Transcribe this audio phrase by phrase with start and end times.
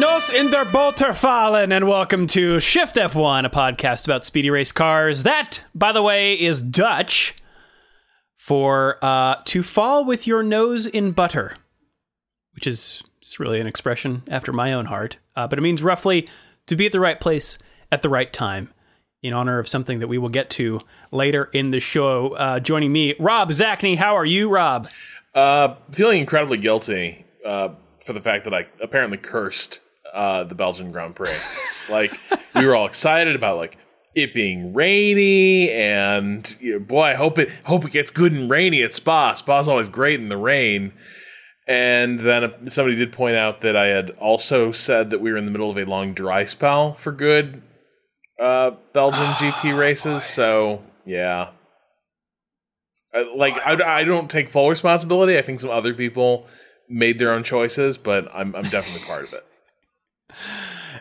[0.00, 0.64] Nos in der
[1.12, 5.24] fallen, and welcome to Shift F1, a podcast about speedy race cars.
[5.24, 7.34] That, by the way, is Dutch
[8.38, 11.54] for uh, to fall with your nose in butter,
[12.54, 15.18] which is it's really an expression after my own heart.
[15.36, 16.30] Uh, but it means roughly
[16.66, 17.58] to be at the right place
[17.92, 18.72] at the right time
[19.22, 20.80] in honor of something that we will get to
[21.12, 22.34] later in the show.
[22.36, 23.98] Uh, joining me, Rob Zacny.
[23.98, 24.88] How are you, Rob?
[25.34, 27.68] Uh, feeling incredibly guilty uh,
[28.02, 29.80] for the fact that I apparently cursed
[30.12, 31.34] uh, the Belgian Grand Prix.
[31.88, 32.18] like
[32.54, 33.78] we were all excited about like
[34.14, 38.50] it being rainy, and you know, boy, I hope it hope it gets good and
[38.50, 39.34] rainy at Spa.
[39.34, 40.92] Spa's always great in the rain.
[41.68, 45.44] And then somebody did point out that I had also said that we were in
[45.44, 47.62] the middle of a long dry spell for good
[48.42, 50.24] uh, Belgian GP races.
[50.24, 51.50] So yeah,
[53.14, 55.38] Uh, like I, I don't take full responsibility.
[55.38, 56.46] I think some other people
[56.88, 59.44] made their own choices, but I'm I'm definitely part of it.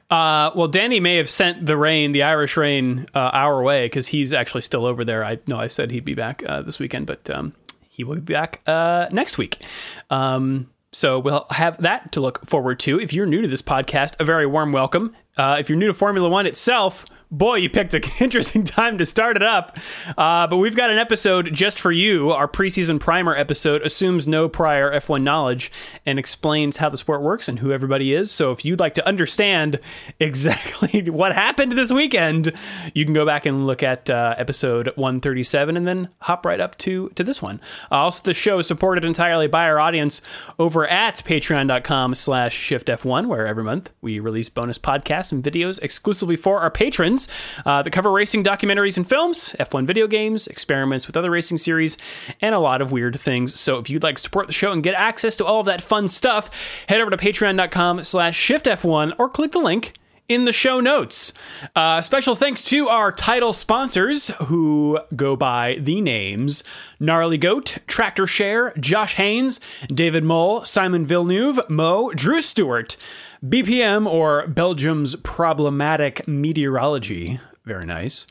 [0.10, 4.08] Uh, well, Danny may have sent the rain, the Irish rain, uh, our way because
[4.08, 5.24] he's actually still over there.
[5.24, 7.54] I know I said he'd be back uh, this weekend, but um,
[7.90, 9.64] he will be back uh, next week.
[10.10, 13.00] Um, so we'll have that to look forward to.
[13.00, 15.16] If you're new to this podcast, a very warm welcome.
[15.38, 19.06] Uh, if you're new to Formula One itself, boy, you picked an interesting time to
[19.06, 19.78] start it up.
[20.18, 22.32] Uh, but we've got an episode just for you.
[22.32, 25.72] Our preseason primer episode assumes no prior F1 knowledge
[26.06, 28.32] and explains how the sport works and who everybody is.
[28.32, 29.80] So if you'd like to understand
[30.20, 32.54] exactly what happened this weekend,
[32.94, 36.78] you can go back and look at uh, episode 137 and then hop right up
[36.80, 37.60] to, to this one.
[37.92, 40.22] Uh, also, the show is supported entirely by our audience
[40.58, 46.36] over at patreon.com slash shiftf1, where every month we release bonus podcasts and videos exclusively
[46.36, 47.19] for our patrons
[47.66, 51.98] uh, that cover racing documentaries and films, F1 video games, experiments with other racing series,
[52.42, 53.60] and a lot of weird things.
[53.60, 55.82] So if you'd like to support the show and get access to all of that
[55.82, 56.50] fun stuff,
[56.88, 59.94] head over to patreon.com slash shiftf1 or click the link
[60.30, 61.34] in the show notes.
[61.76, 66.64] Uh, special thanks to our title sponsors who go by the names
[67.00, 72.96] Gnarly Goat, Tractor Share, Josh Haynes, David Mole, Simon Villeneuve, Mo, Drew Stewart,
[73.44, 77.40] BPM or Belgium's Problematic Meteorology.
[77.66, 78.28] Very nice.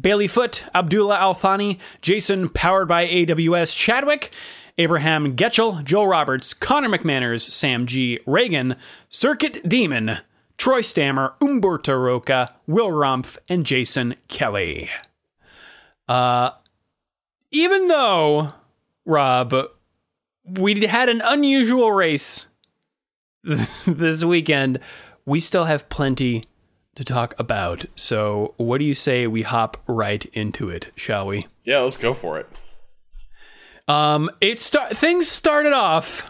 [0.00, 4.30] Bailey Foot, Abdullah Althani, Jason powered by AWS Chadwick,
[4.78, 8.20] Abraham Getchell, Joel Roberts, Connor McManners, Sam G.
[8.26, 8.76] Reagan,
[9.08, 10.18] Circuit Demon,
[10.56, 14.88] Troy Stammer, Umberto Roca, Will Rumpf, and Jason Kelly.
[16.08, 16.50] Uh,
[17.50, 18.52] even though,
[19.04, 19.54] Rob,
[20.44, 22.46] we had an unusual race
[23.86, 24.80] this weekend,
[25.24, 26.44] we still have plenty
[26.94, 27.84] to talk about.
[27.96, 31.46] So, what do you say we hop right into it, shall we?
[31.64, 32.48] Yeah, let's go for it.
[33.88, 36.26] Um, it start things started off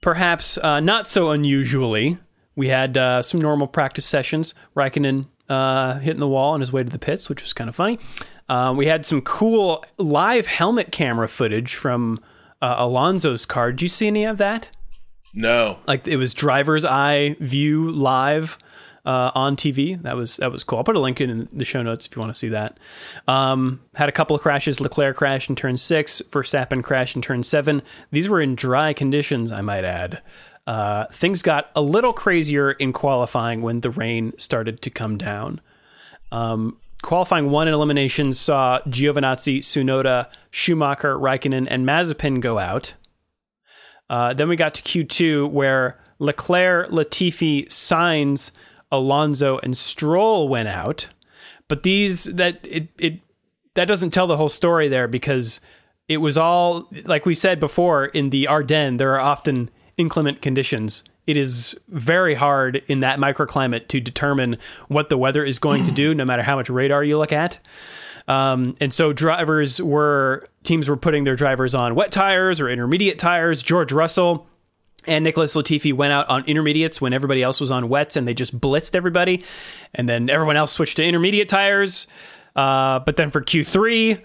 [0.00, 2.18] perhaps uh, not so unusually.
[2.56, 4.54] We had uh, some normal practice sessions.
[4.76, 7.76] Raikkonen uh, hitting the wall on his way to the pits, which was kind of
[7.76, 7.98] funny.
[8.48, 12.20] Um, we had some cool live helmet camera footage from
[12.60, 13.72] uh, Alonso's car.
[13.72, 14.68] Did you see any of that?
[15.34, 18.58] No, Like it was driver's eye view live
[19.04, 20.00] uh, on TV.
[20.02, 20.78] That was that was cool.
[20.78, 22.78] I'll put a link in the show notes if you want to see that.
[23.28, 24.80] Um, had a couple of crashes.
[24.80, 26.20] Leclerc crashed in turn six.
[26.30, 27.82] Verstappen crashed in turn seven.
[28.10, 30.22] These were in dry conditions, I might add.
[30.66, 35.60] Uh, things got a little crazier in qualifying when the rain started to come down.
[36.30, 42.92] Um, qualifying one in eliminations saw Giovinazzi, Tsunoda, Schumacher, Raikkonen, and Mazepin go out.
[44.10, 48.50] Uh, then we got to Q2 where Leclerc, Latifi, Sainz,
[48.90, 51.06] Alonso, and Stroll went out.
[51.68, 53.20] But these that it it
[53.74, 55.60] that doesn't tell the whole story there because
[56.08, 58.98] it was all like we said before in the Ardennes.
[58.98, 61.04] There are often inclement conditions.
[61.28, 64.58] It is very hard in that microclimate to determine
[64.88, 67.60] what the weather is going to do, no matter how much radar you look at.
[68.26, 73.18] Um, and so drivers were teams were putting their drivers on wet tires or intermediate
[73.18, 73.62] tires.
[73.62, 74.46] George Russell
[75.06, 78.34] and Nicholas Latifi went out on intermediates when everybody else was on wets, and they
[78.34, 79.44] just blitzed everybody.
[79.94, 82.06] And then everyone else switched to intermediate tires.
[82.54, 84.22] Uh, but then for Q3,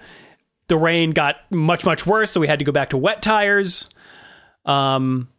[0.67, 3.89] the rain got much much worse, so we had to go back to wet tires.
[4.65, 5.29] Um,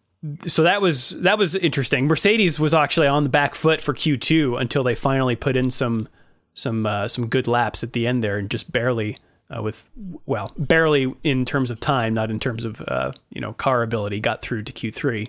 [0.47, 2.07] so that was that was interesting.
[2.07, 6.09] Mercedes was actually on the back foot for Q2 until they finally put in some
[6.55, 9.19] some uh, some good laps at the end there, and just barely
[9.55, 9.89] uh, with
[10.27, 14.21] well barely in terms of time, not in terms of uh, you know car ability,
[14.21, 15.29] got through to Q3.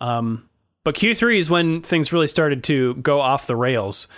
[0.00, 0.48] Um,
[0.82, 4.08] but Q3 is when things really started to go off the rails.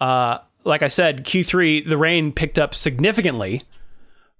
[0.00, 3.64] Uh, like I said, Q3 the rain picked up significantly,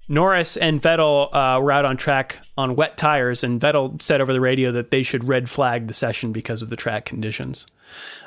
[0.08, 4.32] Norris and Vettel uh, were out on track on wet tires, and Vettel said over
[4.32, 7.66] the radio that they should red flag the session because of the track conditions.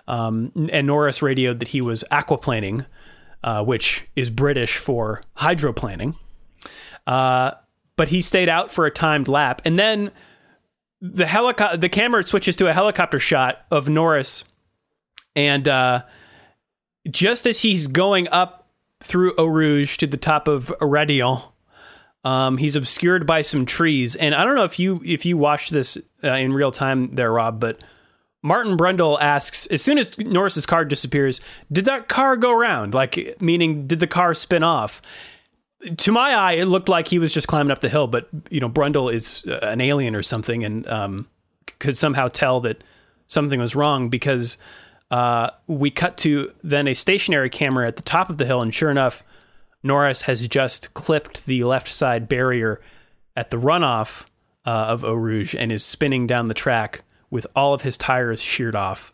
[0.07, 2.86] Um, and Norris radioed that he was aquaplaning,
[3.43, 6.15] uh, which is British for hydroplaning.
[7.07, 7.51] Uh,
[7.95, 10.11] but he stayed out for a timed lap, and then
[11.01, 14.43] the helicopter, the camera switches to a helicopter shot of Norris,
[15.35, 16.03] and uh,
[17.09, 18.67] just as he's going up
[19.01, 21.43] through Eau Rouge to the top of Raidillon,
[22.23, 25.71] um, he's obscured by some trees, and I don't know if you if you watched
[25.71, 27.83] this uh, in real time there, Rob, but
[28.43, 31.41] Martin Brundle asks as soon as Norris's car disappears,
[31.71, 32.93] did that car go around?
[32.93, 35.01] Like, meaning, did the car spin off?
[35.97, 38.59] To my eye, it looked like he was just climbing up the hill, but you
[38.59, 41.27] know, Brundle is uh, an alien or something, and um,
[41.79, 42.83] could somehow tell that
[43.27, 44.57] something was wrong because
[45.09, 48.73] uh, we cut to then a stationary camera at the top of the hill, and
[48.73, 49.23] sure enough,
[49.83, 52.81] Norris has just clipped the left side barrier
[53.35, 54.23] at the runoff
[54.65, 58.39] uh, of Eau Rouge and is spinning down the track with all of his tires
[58.39, 59.12] sheared off,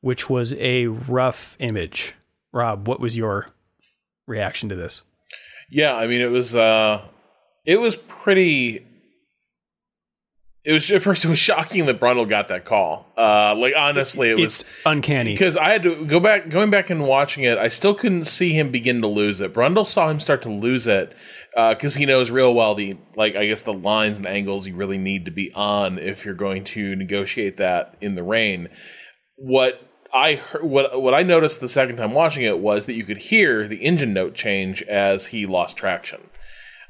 [0.00, 2.14] which was a rough image.
[2.52, 3.48] Rob, what was your
[4.26, 5.02] reaction to this?
[5.68, 7.02] Yeah, I mean it was uh
[7.64, 8.85] it was pretty
[10.66, 13.06] it was at first it was shocking that Brundle got that call.
[13.16, 16.90] Uh, like honestly, it it's was uncanny because I had to go back, going back
[16.90, 17.56] and watching it.
[17.56, 19.54] I still couldn't see him begin to lose it.
[19.54, 21.16] Brundle saw him start to lose it
[21.52, 24.74] because uh, he knows real well the like I guess the lines and angles you
[24.74, 28.68] really need to be on if you're going to negotiate that in the rain.
[29.36, 29.80] What
[30.12, 33.18] I heard, what what I noticed the second time watching it was that you could
[33.18, 36.22] hear the engine note change as he lost traction.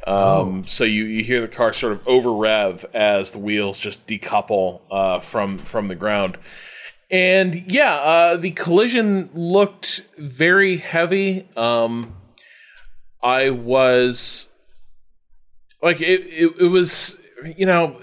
[0.06, 0.62] Um, oh.
[0.66, 4.82] So you, you hear the car sort of over rev as the wheels just decouple
[4.90, 6.38] uh, from from the ground.
[7.10, 11.48] And yeah, uh, the collision looked very heavy.
[11.56, 12.16] Um,
[13.22, 14.52] I was
[15.82, 17.20] like, it, it, it, was,
[17.56, 18.00] you know,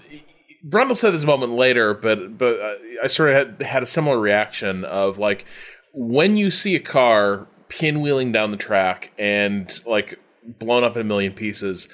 [0.65, 3.85] Brundle said this a moment later, but but uh, I sort of had, had a
[3.85, 5.45] similar reaction of like
[5.93, 10.19] when you see a car pinwheeling down the track and like
[10.59, 11.87] blown up in a million pieces.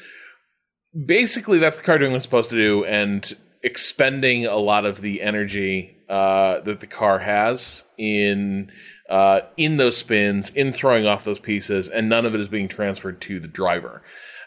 [1.05, 5.01] Basically, that's the car doing what it's supposed to do and expending a lot of
[5.01, 8.71] the energy uh, that the car has in
[9.09, 12.67] uh, in those spins, in throwing off those pieces, and none of it is being
[12.67, 14.03] transferred to the driver.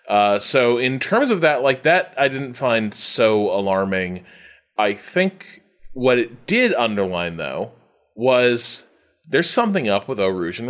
[0.09, 4.25] Uh, so, in terms of that, like that, I didn't find so alarming.
[4.79, 5.63] I think
[5.93, 7.73] what it did underline, though,
[8.15, 8.87] was
[9.29, 10.69] there's something up with Eau Rouge and.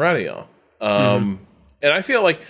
[0.80, 1.44] Um, mm-hmm.
[1.82, 2.40] And I feel like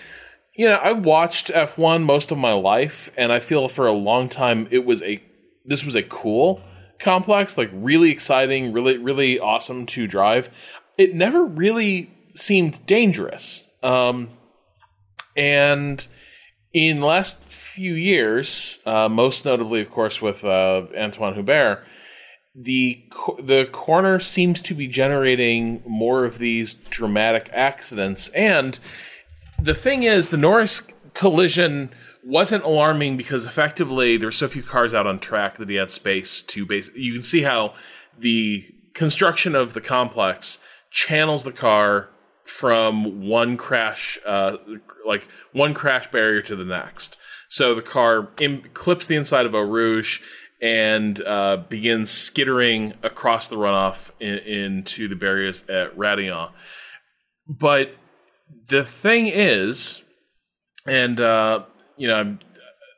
[0.55, 4.29] you know, I watched F1 most of my life, and I feel for a long
[4.29, 5.23] time it was a
[5.65, 6.61] this was a cool
[6.99, 10.51] complex, like really exciting, really really awesome to drive.
[10.99, 13.67] It never really seemed dangerous.
[13.83, 14.31] Um,
[15.37, 16.07] and
[16.73, 21.85] in last few years, uh, most notably, of course, with uh, Antoine Hubert,
[22.55, 23.03] the
[23.39, 28.79] the corner seems to be generating more of these dramatic accidents and
[29.63, 30.83] the thing is, the Norris
[31.15, 31.91] collision
[32.25, 36.43] wasn't alarming because effectively there's so few cars out on track that he had space
[36.43, 36.91] to base.
[36.95, 37.75] You can see how
[38.19, 40.59] the construction of the complex
[40.91, 42.11] channels the car
[42.45, 44.57] from one crash, uh,
[45.07, 47.17] like one crash barrier to the next.
[47.49, 50.21] So the car Im- clips the inside of Eau Rouge
[50.61, 56.51] and uh, begins skittering across the runoff in- into the barriers at Raidillon.
[57.49, 57.95] But
[58.69, 60.03] the thing is,
[60.87, 61.65] and uh,
[61.97, 62.39] you know,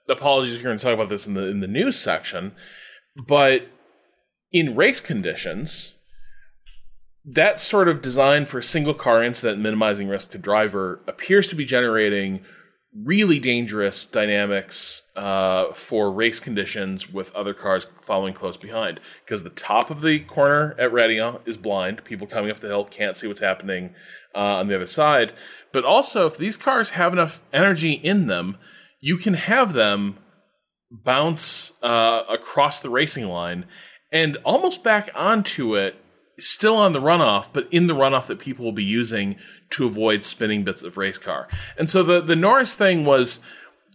[0.08, 2.52] apologies you're going to talk about this in the in the news section,
[3.26, 3.68] but
[4.52, 5.94] in race conditions,
[7.24, 11.64] that sort of design for single car incident minimizing risk to driver appears to be
[11.64, 12.44] generating
[12.94, 19.00] really dangerous dynamics uh, for race conditions with other cars following close behind.
[19.24, 22.04] Because the top of the corner at Raidillon is blind.
[22.04, 23.94] People coming up the hill can't see what's happening
[24.34, 25.32] uh, on the other side.
[25.72, 28.58] But also, if these cars have enough energy in them,
[29.00, 30.18] you can have them
[30.90, 33.66] bounce uh, across the racing line
[34.12, 35.96] and almost back onto it,
[36.38, 39.36] still on the runoff, but in the runoff that people will be using
[39.70, 41.48] to avoid spinning bits of race car.
[41.78, 43.40] And so the the Norris thing was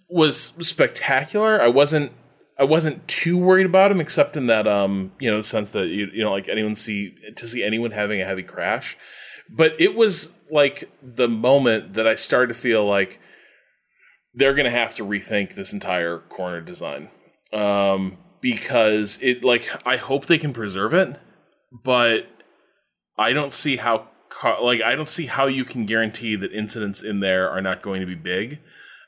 [0.10, 1.62] was spectacular.
[1.62, 2.12] I wasn't
[2.58, 5.88] I wasn't too worried about him, except in that um you know the sense that
[5.88, 8.98] you you know like anyone see to see anyone having a heavy crash.
[9.50, 13.20] But it was like the moment that I started to feel like
[14.34, 17.10] they're going to have to rethink this entire corner design
[17.52, 21.20] um, because it like I hope they can preserve it,
[21.72, 22.28] but
[23.18, 24.08] I don't see how
[24.62, 28.02] like I don't see how you can guarantee that incidents in there are not going
[28.02, 28.60] to be big.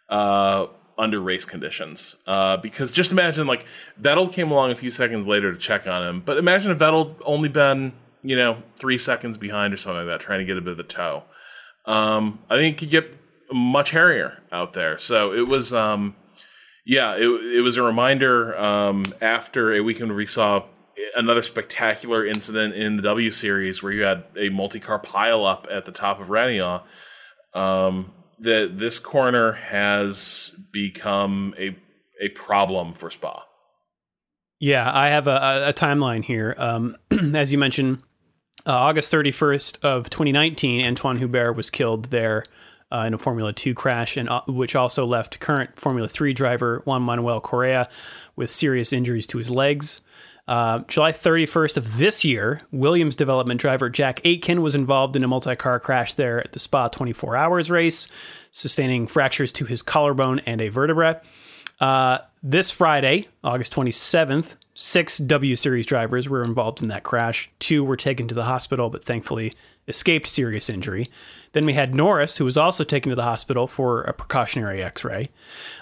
[0.10, 2.16] Uh, under race conditions.
[2.28, 3.66] Uh, because just imagine like
[4.00, 7.16] Vettel came along a few seconds later to check on him, but imagine if Vettel
[7.26, 10.62] only been you know three seconds behind or something like that, trying to get a
[10.62, 11.24] bit of a tow.
[11.86, 13.18] Um, I think it could get
[13.52, 14.98] much hairier out there.
[14.98, 16.16] So it was, um,
[16.86, 20.64] yeah, it, it was a reminder um, after a weekend we saw
[21.16, 25.92] another spectacular incident in the W Series where you had a multi-car pile-up at the
[25.92, 26.84] top of Rania.
[27.54, 31.76] Um, that this corner has become a
[32.22, 33.44] a problem for Spa.
[34.60, 36.56] Yeah, I have a, a timeline here.
[36.58, 36.96] Um,
[37.36, 38.04] as you mentioned,
[38.68, 42.46] uh, August 31st of 2019, Antoine Hubert was killed there
[42.92, 46.84] uh, in a Formula 2 crash, and uh, which also left current Formula 3 driver
[46.86, 47.90] Juan Manuel Correa
[48.36, 50.02] with serious injuries to his legs.
[50.48, 55.28] Uh, July 31st of this year, Williams development driver Jack Aitken was involved in a
[55.28, 58.08] multi car crash there at the Spa 24 Hours race,
[58.52, 61.22] sustaining fractures to his collarbone and a vertebra.
[61.80, 67.50] Uh, this Friday, August 27th, six W Series drivers were involved in that crash.
[67.60, 69.54] Two were taken to the hospital, but thankfully
[69.88, 71.10] escaped serious injury.
[71.54, 75.04] Then we had Norris, who was also taken to the hospital for a precautionary x
[75.04, 75.30] ray.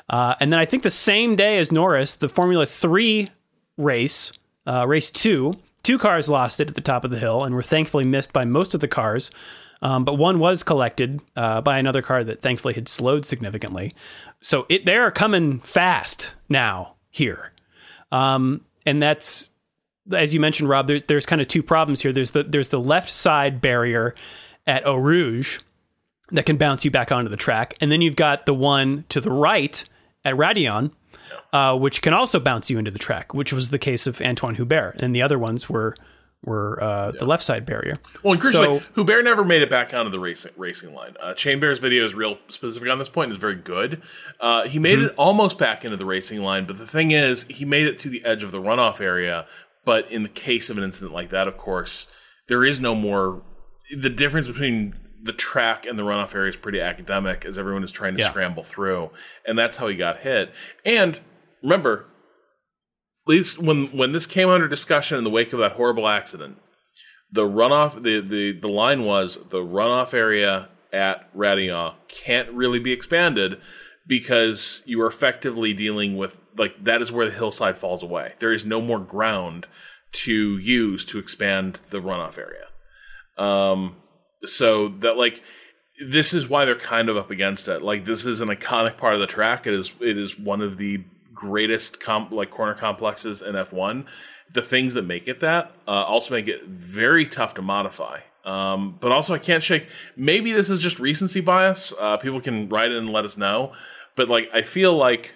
[0.09, 3.29] Uh, and then I think the same day as Norris, the Formula 3
[3.77, 4.31] race,
[4.69, 7.63] uh, race two, two cars lost it at the top of the hill and were
[7.63, 9.31] thankfully missed by most of the cars.
[9.81, 13.95] Um, but one was collected uh, by another car that thankfully had slowed significantly.
[14.41, 17.53] So it, they are coming fast now here.
[18.11, 19.49] Um, and that's
[20.11, 20.87] as you mentioned, Rob.
[20.87, 22.11] There, there's kind of two problems here.
[22.11, 24.15] There's the there's the left side barrier
[24.67, 25.59] at Eau Rouge
[26.31, 29.21] that can bounce you back onto the track, and then you've got the one to
[29.21, 29.83] the right
[30.25, 30.91] at Raidillon,
[31.53, 34.55] uh, which can also bounce you into the track, which was the case of Antoine
[34.55, 35.95] Hubert, and the other ones were
[36.43, 37.19] were uh, yeah.
[37.19, 37.99] the left side barrier.
[38.23, 41.15] Well, and crucially, so, Hubert never made it back onto the racing racing line.
[41.21, 43.31] Uh, Chain Bear's video is real specific on this point.
[43.31, 44.01] Is very good.
[44.39, 45.07] Uh, he made mm-hmm.
[45.07, 48.09] it almost back into the racing line, but the thing is, he made it to
[48.09, 49.45] the edge of the runoff area.
[49.85, 52.07] But in the case of an incident like that, of course,
[52.47, 53.41] there is no more.
[53.97, 57.91] The difference between the track and the runoff area is pretty academic, as everyone is
[57.91, 58.29] trying to yeah.
[58.29, 59.11] scramble through,
[59.45, 60.53] and that's how he got hit.
[60.85, 61.19] And
[61.61, 62.05] remember,
[63.25, 66.57] at least when when this came under discussion in the wake of that horrible accident,
[67.31, 72.91] the runoff the the the line was the runoff area at Raidillon can't really be
[72.91, 73.59] expanded
[74.07, 78.33] because you are effectively dealing with like that is where the hillside falls away.
[78.39, 79.67] There is no more ground
[80.11, 82.65] to use to expand the runoff area.
[83.37, 83.97] Um,
[84.45, 85.41] so that like
[86.05, 87.81] this is why they're kind of up against it.
[87.81, 89.67] Like this is an iconic part of the track.
[89.67, 91.03] It is it is one of the
[91.33, 94.05] greatest comp like corner complexes in F1.
[94.53, 98.21] The things that make it that uh, also make it very tough to modify.
[98.45, 99.87] Um, but also, I can't shake.
[100.15, 101.93] Maybe this is just recency bias.
[101.99, 103.73] Uh, people can write in and let us know.
[104.15, 105.35] But like, I feel like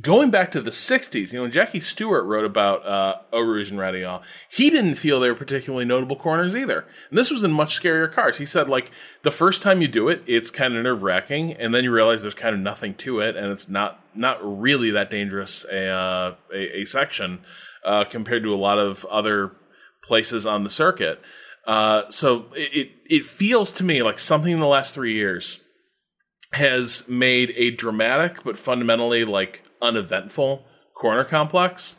[0.00, 4.22] going back to the 60s, you know, Jackie Stewart wrote about uh, Rouge and Raidillon,
[4.48, 6.86] he didn't feel they were particularly notable corners either.
[7.08, 8.38] And this was in much scarier cars.
[8.38, 8.90] He said, like,
[9.22, 12.22] the first time you do it, it's kind of nerve wracking, and then you realize
[12.22, 16.34] there's kind of nothing to it, and it's not not really that dangerous a, uh,
[16.52, 17.40] a, a, section
[17.84, 19.56] uh, compared to a lot of other
[20.04, 21.20] places on the circuit.
[21.66, 25.60] Uh, so it, it feels to me like something in the last three years
[26.52, 30.64] has made a dramatic but fundamentally like uneventful
[30.94, 31.96] corner complex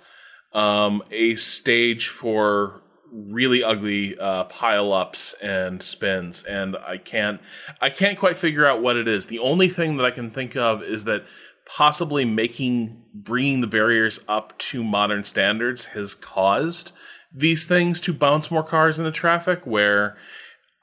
[0.54, 6.44] um, a stage for really ugly uh, pile ups and spins.
[6.44, 7.40] And i can't
[7.82, 9.28] i can't quite figure out what it is.
[9.28, 11.26] The only thing that i can think of is that
[11.66, 16.92] possibly making bringing the barriers up to modern standards has caused
[17.34, 20.16] these things to bounce more cars into traffic where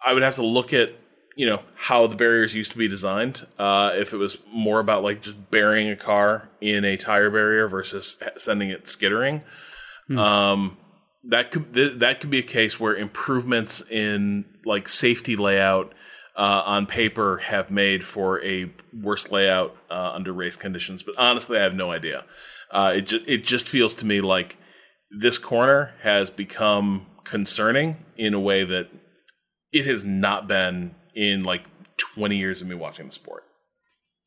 [0.04, 0.92] i would have to look at
[1.42, 3.44] you know how the barriers used to be designed.
[3.58, 7.66] Uh, if it was more about like just burying a car in a tire barrier
[7.66, 9.42] versus sending it skittering,
[10.06, 10.18] hmm.
[10.18, 10.76] um,
[11.25, 15.92] that could th- that could be a case where improvements in like safety layout
[16.37, 18.70] uh, on paper have made for a
[19.02, 21.02] worse layout uh, under race conditions.
[21.02, 22.25] But honestly, I have no idea.
[22.70, 24.58] Uh, it just it just feels to me like
[25.11, 28.90] this corner has become concerning in a way that
[29.72, 31.62] it has not been in like
[31.97, 33.45] 20 years of me watching the sport.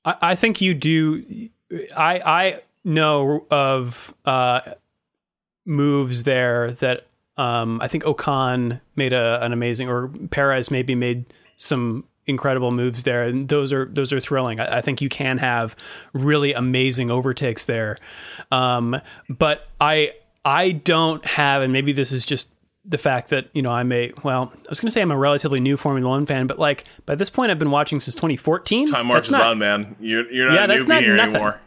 [0.04, 1.50] I, I think you do.
[1.96, 4.62] I I know of uh,
[5.66, 11.26] moves there that um, I think Ocon made a, an amazing, or Perez maybe made
[11.58, 14.60] some incredible moves there, and those are those are thrilling.
[14.60, 15.76] I, I think you can have
[16.14, 17.98] really amazing overtakes there,
[18.52, 20.14] um, but I
[20.46, 22.50] I don't have, and maybe this is just
[22.88, 25.18] the fact that you know I'm a well, I was going to say I'm a
[25.18, 28.88] relatively new Formula One fan, but like by this point I've been watching since 2014.
[28.88, 29.96] Time marches not, on, man.
[30.00, 31.36] You're you're not yeah, a newbie not here nothing.
[31.36, 31.62] anymore.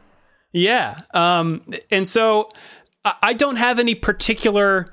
[0.52, 1.02] Yeah.
[1.12, 2.50] Um, and so
[3.04, 4.92] I, I don't have any particular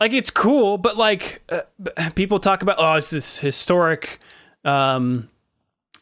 [0.00, 4.20] like it's cool, but like uh, people talk about oh, it's this historic
[4.64, 5.28] um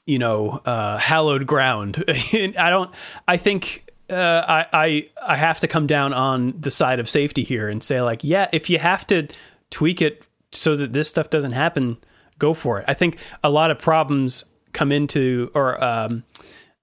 [0.06, 2.04] you know, uh hallowed ground.
[2.08, 2.90] I don't
[3.26, 7.42] I think uh, I, I I have to come down on the side of safety
[7.42, 9.28] here and say like, yeah, if you have to
[9.70, 10.22] tweak it
[10.52, 11.98] so that this stuff doesn't happen,
[12.38, 12.84] go for it.
[12.88, 16.22] I think a lot of problems come into or um,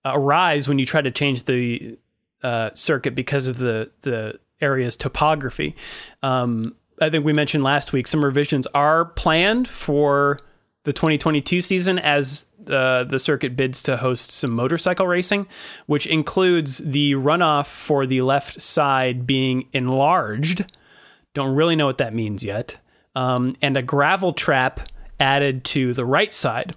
[0.05, 1.97] arise when you try to change the
[2.41, 5.75] uh, circuit because of the the area's topography.
[6.21, 10.39] Um, I think we mentioned last week some revisions are planned for
[10.83, 15.47] the 2022 season as uh, the circuit bids to host some motorcycle racing,
[15.85, 20.65] which includes the runoff for the left side being enlarged.
[21.33, 22.77] Don't really know what that means yet.
[23.15, 26.75] Um, and a gravel trap added to the right side,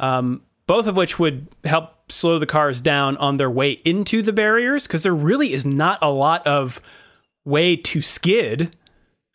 [0.00, 4.32] um, both of which would help slow the cars down on their way into the
[4.32, 6.80] barriers because there really is not a lot of
[7.44, 8.76] way to skid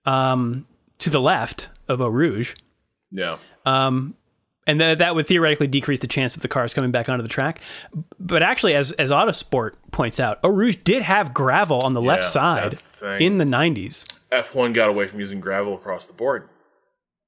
[0.05, 0.65] um,
[1.00, 2.55] to the left of Eau Rouge.
[3.12, 3.38] Yeah.
[3.65, 4.15] Um,
[4.68, 7.30] and th- that would theoretically decrease the chance of the cars coming back onto the
[7.30, 7.62] track.
[8.20, 12.25] But actually, as as Autosport points out, Eau Rouge did have gravel on the left
[12.25, 14.06] side the in the 90s.
[14.32, 16.48] F1 got away from using gravel across the board.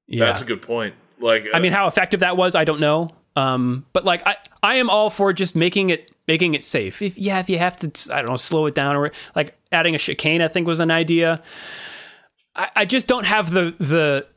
[0.08, 0.25] Yeah.
[0.25, 0.96] That's a good point.
[1.20, 3.10] Like, I mean, how effective that was, I don't know.
[3.36, 7.02] Um, but like, I, I am all for just making it making it safe.
[7.02, 9.96] If yeah, if you have to, I don't know, slow it down or like adding
[9.96, 11.42] a chicane, I think was an idea.
[12.56, 14.28] I, I just don't have the the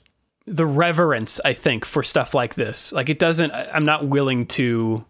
[0.47, 2.93] the reverence I think for stuff like this.
[2.93, 3.53] Like it doesn't.
[3.53, 5.05] I'm not willing to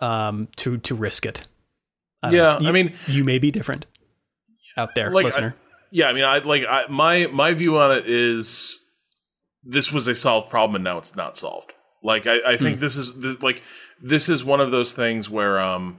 [0.00, 1.46] um to to risk it.
[2.22, 3.86] I yeah, you, I mean, you may be different
[4.76, 5.54] out there, like, listener.
[5.56, 8.78] I, yeah, I mean, I like I, my my view on it is
[9.62, 11.74] this was a solved problem and now it's not solved.
[12.02, 12.80] Like I, I think hmm.
[12.80, 13.62] this is this, like
[14.02, 15.98] this is one of those things where um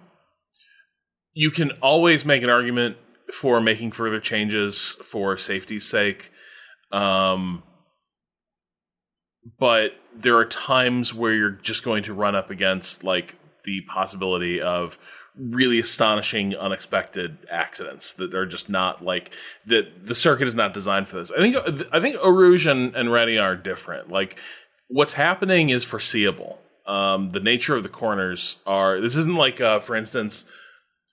[1.34, 2.98] you can always make an argument
[3.34, 6.32] for making further changes for safety's sake.
[6.92, 7.64] Um
[9.58, 14.62] but there are times where you're just going to run up against like the possibility
[14.62, 14.98] of
[15.38, 19.32] really astonishing unexpected accidents that are just not like
[19.66, 21.32] that the circuit is not designed for this.
[21.32, 21.56] I think
[21.94, 24.10] I think Rouge and, and Rhénart are different.
[24.10, 24.38] Like
[24.88, 26.60] what's happening is foreseeable.
[26.86, 30.46] Um, the nature of the corners are this isn't like uh, for instance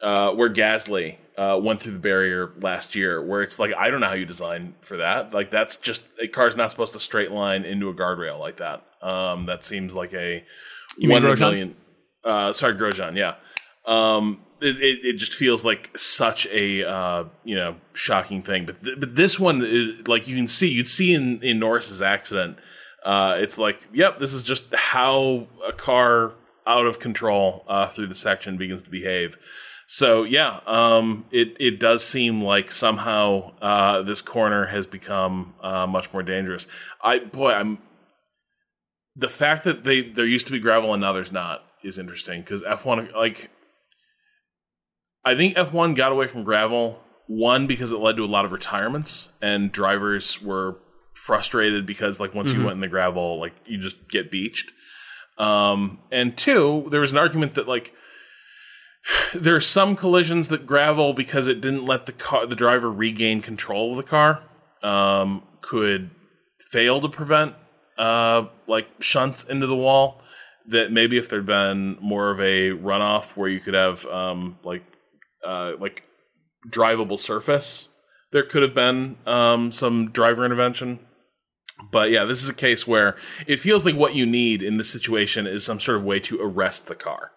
[0.03, 4.01] uh, where Gasly uh, went through the barrier last year, where it's like I don't
[4.01, 5.33] know how you design for that.
[5.33, 8.85] Like that's just a car's not supposed to straight line into a guardrail like that.
[9.03, 10.45] Um, that seems like a
[10.99, 11.77] you one million.
[12.25, 13.17] Uh, sorry, Grosjean.
[13.17, 13.35] Yeah.
[13.87, 18.83] Um, it, it, it, just feels like such a uh, you know shocking thing, but
[18.83, 22.59] th- but this one, is, like you can see, you'd see in in Norris's accident.
[23.05, 26.33] Uh, it's like, yep, this is just how a car
[26.67, 29.39] out of control uh, through the section begins to behave.
[29.87, 35.87] So yeah, um, it it does seem like somehow uh, this corner has become uh,
[35.87, 36.67] much more dangerous.
[37.03, 37.79] I boy, I'm
[39.15, 42.41] the fact that they there used to be gravel and now there's not is interesting
[42.41, 43.51] because F1 like
[45.25, 48.53] I think F1 got away from gravel one because it led to a lot of
[48.53, 50.77] retirements and drivers were
[51.15, 52.61] frustrated because like once mm-hmm.
[52.61, 54.73] you went in the gravel like you just get beached.
[55.39, 57.93] Um, and two, there was an argument that like
[59.35, 63.41] there are some collisions that gravel because it didn't let the car the driver regain
[63.41, 64.43] control of the car
[64.83, 66.11] um, could
[66.71, 67.55] fail to prevent
[67.99, 70.21] uh, like shunts into the wall
[70.69, 74.85] that maybe if there'd been more of a runoff where you could have um, like
[75.47, 76.03] uh, like
[76.69, 77.89] drivable surface
[78.33, 80.99] there could have been um, some driver intervention.
[81.93, 83.17] But yeah this is a case where
[83.47, 86.41] it feels like what you need in this situation is some sort of way to
[86.41, 87.33] arrest the car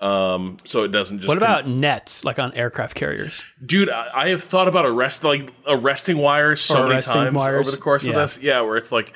[0.00, 1.28] um, so it doesn't just.
[1.28, 3.42] What about con- nets, like on aircraft carriers?
[3.64, 7.66] Dude, I, I, have thought about arrest like arresting wires so many times wires.
[7.66, 8.12] over the course yeah.
[8.12, 8.42] of this.
[8.42, 9.12] Yeah, where it's like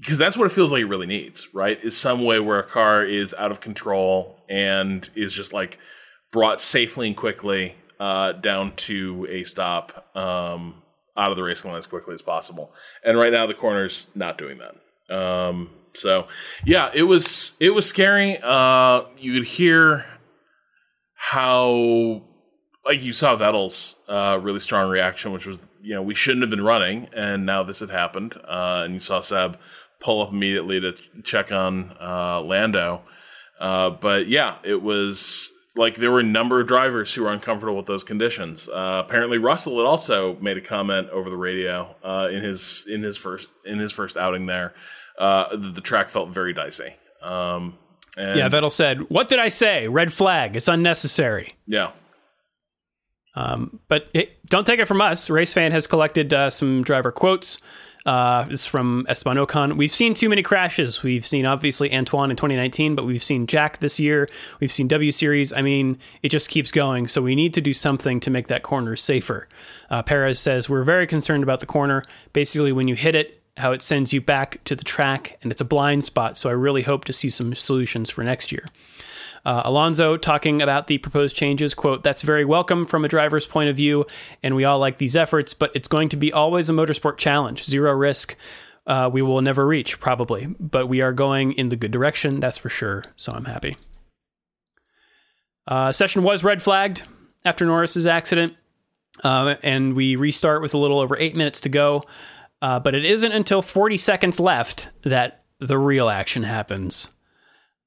[0.00, 1.78] because that's what it feels like it really needs, right?
[1.82, 5.78] Is some way where a car is out of control and is just like
[6.30, 10.82] brought safely and quickly uh, down to a stop um,
[11.16, 12.72] out of the racing line as quickly as possible.
[13.04, 15.14] And right now, the corner's not doing that.
[15.14, 16.28] Um, so
[16.64, 18.38] yeah, it was it was scary.
[18.42, 20.06] Uh, you could hear
[21.14, 22.22] how
[22.88, 26.50] like you saw Vettel's uh, really strong reaction, which was you know we shouldn't have
[26.50, 28.34] been running, and now this had happened.
[28.36, 29.58] Uh, and you saw Seb
[30.00, 33.02] pull up immediately to check on uh, Lando.
[33.60, 37.76] Uh, but yeah, it was like there were a number of drivers who were uncomfortable
[37.76, 38.68] with those conditions.
[38.68, 43.02] Uh, apparently, Russell had also made a comment over the radio uh, in his in
[43.02, 44.72] his first in his first outing there
[45.18, 46.94] uh, the, the, track felt very dicey.
[47.22, 47.76] Um,
[48.16, 49.88] And Yeah, Vettel said, "What did I say?
[49.88, 50.56] Red flag.
[50.56, 51.90] It's unnecessary." yeah.
[53.34, 55.30] Um, but it, don't take it from us.
[55.30, 57.58] Race fan has collected uh, some driver quotes.
[58.04, 59.76] Uh, this is from Esteban Ocon.
[59.76, 61.02] We've seen too many crashes.
[61.02, 64.28] We've seen obviously Antoine in 2019, but we've seen Jack this year.
[64.60, 65.52] We've seen W Series.
[65.52, 67.06] I mean, it just keeps going.
[67.06, 69.46] So we need to do something to make that corner safer.
[69.90, 72.04] Uh, Perez says we're very concerned about the corner.
[72.32, 75.60] Basically, when you hit it, how it sends you back to the track, and it's
[75.60, 76.38] a blind spot.
[76.38, 78.66] So I really hope to see some solutions for next year.
[79.44, 83.70] Uh, Alonso talking about the proposed changes, quote, that's very welcome from a driver's point
[83.70, 84.04] of view,
[84.42, 87.64] and we all like these efforts, but it's going to be always a motorsport challenge,
[87.64, 88.36] zero risk.
[88.86, 92.56] Uh, we will never reach, probably, but we are going in the good direction, that's
[92.56, 93.76] for sure, so I'm happy.
[95.66, 97.02] Uh, session was red flagged
[97.44, 98.54] after Norris's accident,
[99.22, 102.02] uh, and we restart with a little over eight minutes to go.
[102.60, 107.08] Uh, but it isn't until 40 seconds left that the real action happens.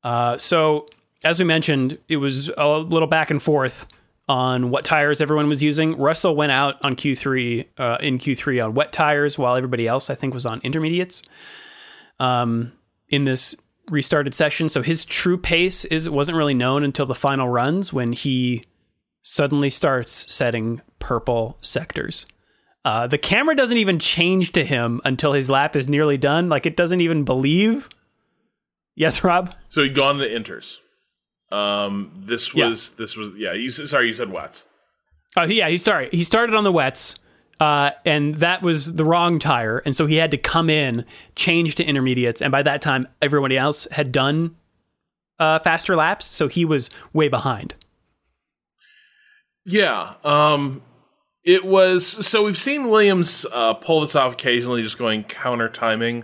[0.04, 0.88] Uh, so,
[1.24, 3.86] as we mentioned, it was a little back and forth
[4.28, 5.98] on what tires everyone was using.
[5.98, 10.16] Russell went out on Q3 uh, in Q3 on wet tires, while everybody else, I
[10.16, 11.24] think, was on intermediates.
[12.20, 12.72] Um,
[13.10, 13.56] in this
[13.90, 18.14] restarted session, so his true pace is wasn't really known until the final runs when
[18.14, 18.64] he
[19.24, 22.26] suddenly starts setting purple sectors.
[22.84, 26.50] Uh, the camera doesn't even change to him until his lap is nearly done.
[26.50, 27.88] Like it doesn't even believe.
[28.96, 29.54] Yes, Rob.
[29.70, 30.78] So he'd gone the Inters.
[31.52, 32.68] Um, this Yeah.
[32.70, 33.54] was this was yeah.
[33.54, 34.66] You sorry, you said wets.
[35.38, 35.70] Oh, yeah.
[35.70, 36.10] He's sorry.
[36.12, 37.16] He started on the wets,
[37.60, 41.76] uh, and that was the wrong tire, and so he had to come in, change
[41.76, 44.56] to intermediates, and by that time, everybody else had done
[45.40, 47.76] uh, faster laps, so he was way behind.
[49.66, 50.16] Yeah.
[50.24, 50.82] Um,
[51.44, 56.24] it was so we've seen Williams uh, pull this off occasionally, just going counter timing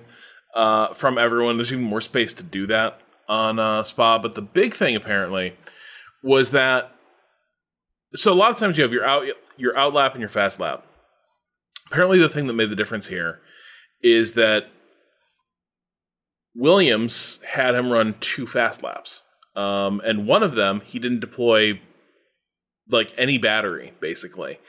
[0.56, 1.58] uh, from everyone.
[1.58, 5.56] There's even more space to do that on uh, Spa, but the big thing apparently
[6.24, 6.92] was that
[8.16, 9.26] so a lot of times you have your out
[9.58, 10.86] your out lap and your fast lap.
[11.88, 13.40] Apparently, the thing that made the difference here
[14.02, 14.68] is that
[16.54, 19.24] Williams had him run two fast laps,
[19.56, 21.80] um, and one of them he didn't deploy
[22.90, 24.60] like any battery basically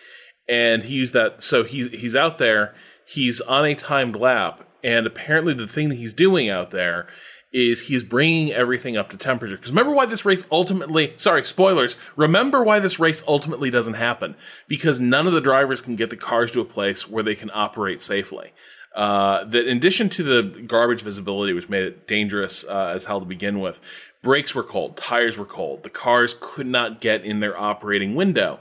[0.48, 5.06] and he used that so he's he's out there he's on a timed lap and
[5.06, 7.08] apparently the thing that he's doing out there
[7.52, 9.56] is he's bringing everything up to temperature.
[9.56, 14.36] Because remember why this race ultimately sorry spoilers remember why this race ultimately doesn't happen?
[14.66, 17.50] Because none of the drivers can get the cars to a place where they can
[17.54, 18.52] operate safely.
[18.94, 23.20] Uh, that in addition to the garbage visibility which made it dangerous uh, as hell
[23.20, 23.80] to begin with
[24.22, 28.58] brakes were cold tires were cold the cars could not get in their operating window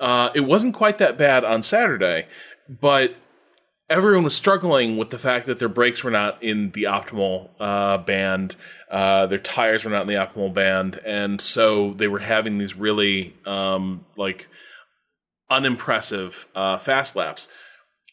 [0.00, 2.26] uh, it wasn't quite that bad on Saturday,
[2.68, 3.14] but
[3.90, 7.98] everyone was struggling with the fact that their brakes were not in the optimal uh,
[7.98, 8.56] band,
[8.90, 12.76] uh, their tires were not in the optimal band, and so they were having these
[12.76, 14.48] really um, like
[15.50, 17.48] unimpressive uh, fast laps.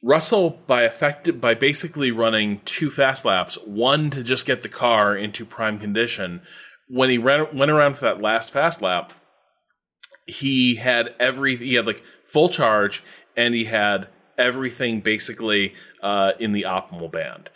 [0.03, 5.15] Russell, by effective by basically running two fast laps, one to just get the car
[5.15, 6.41] into prime condition.
[6.89, 9.13] When he ran, went around for that last fast lap,
[10.27, 13.03] he had every he had like full charge
[13.35, 17.49] and he had everything basically uh, in the optimal band.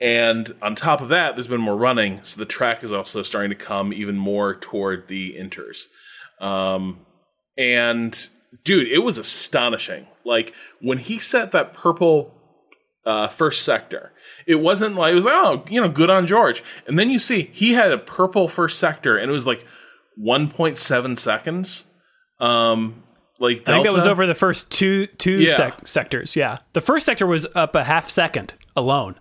[0.00, 3.50] And on top of that, there's been more running, so the track is also starting
[3.50, 5.84] to come even more toward the inters.
[6.38, 7.06] Um,
[7.56, 8.28] and
[8.64, 10.06] dude, it was astonishing.
[10.24, 12.34] Like when he set that purple
[13.06, 14.12] uh, first sector,
[14.46, 17.18] it wasn't like it was like oh you know good on George, and then you
[17.18, 19.64] see he had a purple first sector, and it was like
[20.20, 21.85] 1.7 seconds.
[22.40, 23.02] Um,
[23.38, 25.54] like I think that was over the first two two Yeah.
[25.56, 26.36] sec- sectors.
[26.36, 29.14] Yeah, the first sector was up a half second alone,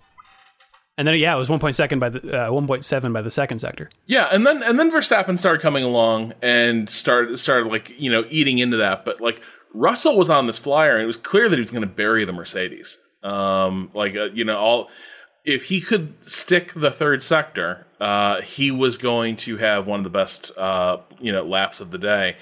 [0.97, 3.21] and then yeah, it was one point second by the uh, one point seven by
[3.21, 3.89] the second sector.
[4.05, 8.25] Yeah, and then and then Verstappen started coming along and started started like you know
[8.29, 9.41] eating into that, but like
[9.73, 12.23] Russell was on this flyer, and it was clear that he was going to bury
[12.23, 12.97] the Mercedes.
[13.23, 14.89] Um, like uh, you know all
[15.43, 20.03] if he could stick the third sector, uh, he was going to have one of
[20.05, 22.37] the best uh, you know laps of the day.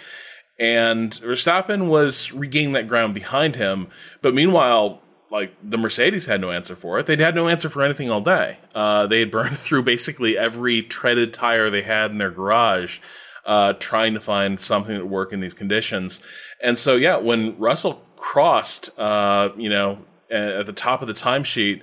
[0.63, 3.87] And Verstappen was regaining that ground behind him,
[4.21, 7.05] but meanwhile, like the Mercedes had no answer for it.
[7.05, 8.59] They'd had no answer for anything all day.
[8.73, 12.99] Uh, they had burned through basically every treaded tire they had in their garage,
[13.45, 16.21] uh, trying to find something that work in these conditions.
[16.61, 19.99] And so, yeah, when Russell crossed, uh, you know,
[20.31, 21.81] at the top of the timesheet,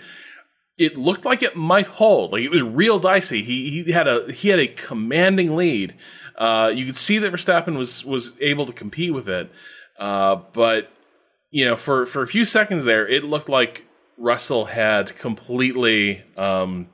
[0.78, 2.32] it looked like it might hold.
[2.32, 3.42] Like it was real dicey.
[3.42, 5.94] He he had a he had a commanding lead.
[6.40, 9.53] Uh, you could see that Verstappen was was able to compete with it,
[9.98, 10.90] uh, but
[11.50, 16.88] you know, for for a few seconds there, it looked like Russell had completely, um,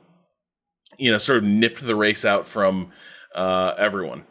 [0.97, 2.91] you know, sort of nipped the race out from
[3.33, 4.25] uh, everyone.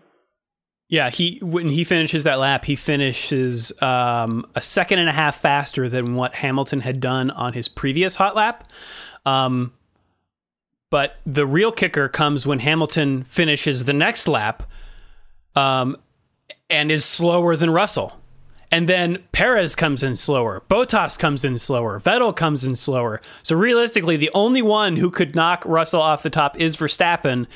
[0.89, 5.41] Yeah, he when he finishes that lap, he finishes um, a second and a half
[5.41, 8.71] faster than what Hamilton had done on his previous hot lap.
[9.25, 9.73] Um,
[10.91, 14.63] but the real kicker comes when Hamilton finishes the next lap
[15.57, 15.97] um,
[16.71, 18.13] and is slower than Russell.
[18.71, 20.63] And then Perez comes in slower.
[20.69, 22.01] Bottas comes in slower.
[22.01, 23.21] Vettel comes in slower.
[23.43, 27.47] So realistically, the only one who could knock Russell off the top is Verstappen,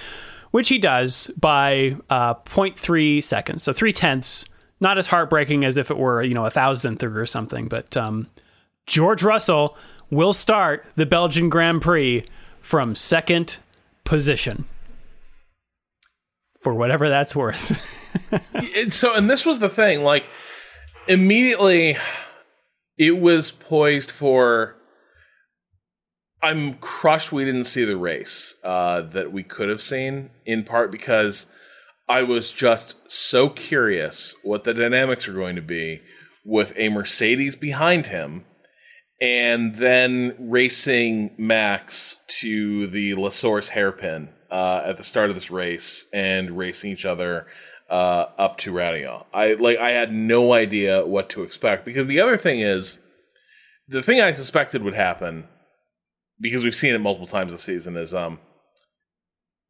[0.53, 3.63] which he does by uh, 0.3 seconds.
[3.63, 4.47] So three tenths.
[4.83, 7.69] Not as heartbreaking as if it were, you know, a thousandth or something.
[7.69, 8.29] But um,
[8.87, 9.77] George Russell
[10.11, 12.25] will start the Belgian Grand Prix
[12.63, 13.59] from second
[14.05, 14.65] position.
[16.61, 17.87] For whatever that's worth.
[18.55, 20.03] It- so, and this was the thing.
[20.03, 20.29] Like,
[21.09, 21.97] immediately,
[22.99, 24.77] it was poised for.
[26.43, 30.91] I'm crushed we didn't see the race uh, that we could have seen, in part
[30.91, 31.47] because
[32.09, 36.01] I was just so curious what the dynamics were going to be
[36.45, 38.45] with a Mercedes behind him
[39.21, 45.51] and then racing Max to the La Source hairpin uh, at the start of this
[45.51, 47.47] race and racing each other
[47.89, 49.27] uh, up to Radio.
[49.35, 52.99] I like I had no idea what to expect because the other thing is
[53.89, 55.49] the thing I suspected would happen
[56.41, 58.39] because we've seen it multiple times this season is um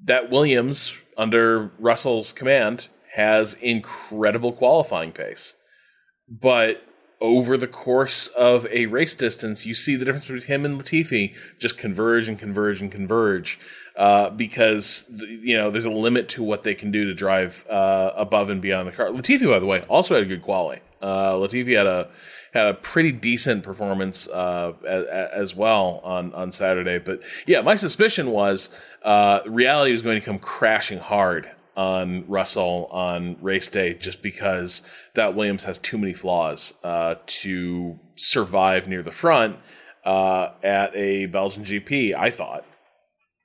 [0.02, 5.56] that Williams under Russell's command has incredible qualifying pace.
[6.28, 6.82] But
[7.20, 11.35] over the course of a race distance, you see the difference between him and Latifi
[11.59, 13.59] just converge and converge and converge
[13.96, 18.12] uh, because you know there's a limit to what they can do to drive uh,
[18.16, 19.09] above and beyond the car.
[19.09, 20.80] Latifi, by the way, also had a good quality.
[21.02, 22.09] Uh, Latifi had a
[22.54, 26.98] had a pretty decent performance uh, as, as well on on Saturday.
[26.98, 28.70] But yeah, my suspicion was
[29.02, 34.83] uh, reality was going to come crashing hard on Russell on race day just because
[35.20, 39.56] that Williams has too many flaws uh, to survive near the front
[40.04, 42.14] uh, at a Belgian GP.
[42.14, 42.64] I thought.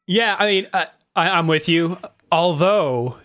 [0.07, 1.97] Yeah, I mean, I, I, I'm with you.
[2.31, 3.17] Although,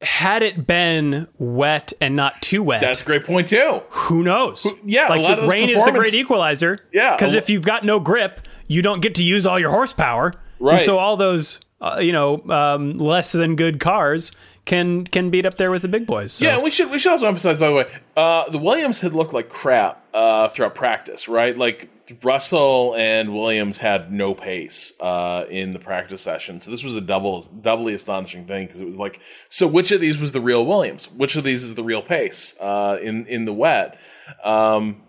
[0.00, 3.82] had it been wet and not too wet, That's a great point too.
[3.90, 4.66] who knows?
[4.84, 6.80] yeah, a like the rain is the great equalizer.
[6.92, 10.28] Yeah, because if you've got no grip, you don't get to use all your horsepower.
[10.58, 10.82] And Right.
[10.82, 14.32] so all those, uh, you know, um, less than good cars
[14.64, 16.34] can can beat up there with the big boys.
[16.34, 16.44] So.
[16.44, 19.32] Yeah, we should we should also emphasize, by the way, uh, the Williams had looked
[19.32, 21.56] like crap uh, throughout practice, right?
[21.56, 21.90] Like
[22.22, 27.00] Russell and Williams had no pace uh, in the practice session, so this was a
[27.00, 30.64] double doubly astonishing thing because it was like, so which of these was the real
[30.64, 31.10] Williams?
[31.10, 33.98] Which of these is the real pace uh, in in the wet?
[34.44, 35.02] Um,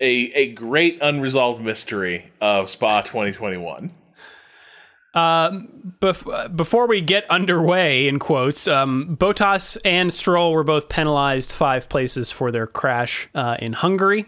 [0.00, 3.92] a a great unresolved mystery of Spa 2021.
[5.16, 11.88] Bef- before we get underway, in quotes, um, Bottas and Stroll were both penalized five
[11.88, 14.26] places for their crash uh, in Hungary.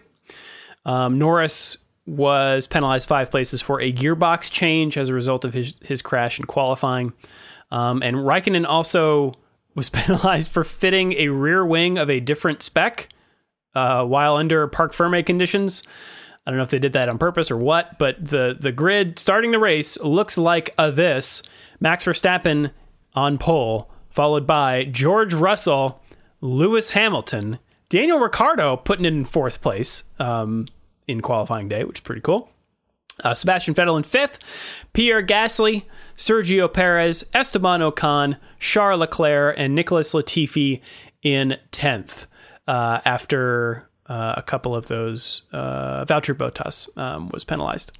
[0.86, 5.74] Um, Norris was penalized five places for a gearbox change as a result of his,
[5.82, 7.12] his crash in qualifying.
[7.70, 9.34] Um, and Raikkonen also
[9.74, 13.10] was penalized for fitting a rear wing of a different spec
[13.74, 15.82] uh, while under parc ferme conditions.
[16.48, 19.18] I don't know if they did that on purpose or what, but the the grid
[19.18, 21.42] starting the race looks like a this:
[21.78, 22.70] Max Verstappen
[23.12, 26.00] on pole, followed by George Russell,
[26.40, 27.58] Lewis Hamilton,
[27.90, 30.68] Daniel Ricciardo putting it in fourth place um,
[31.06, 32.48] in qualifying day, which is pretty cool.
[33.22, 34.38] Uh, Sebastian Vettel in fifth,
[34.94, 35.84] Pierre Gasly,
[36.16, 40.80] Sergio Perez, Esteban Ocon, Charles Leclerc, and Nicholas Latifi
[41.22, 42.26] in tenth.
[42.66, 47.92] Uh, after uh, a couple of those, uh, Valtteri Bottas um, was penalized.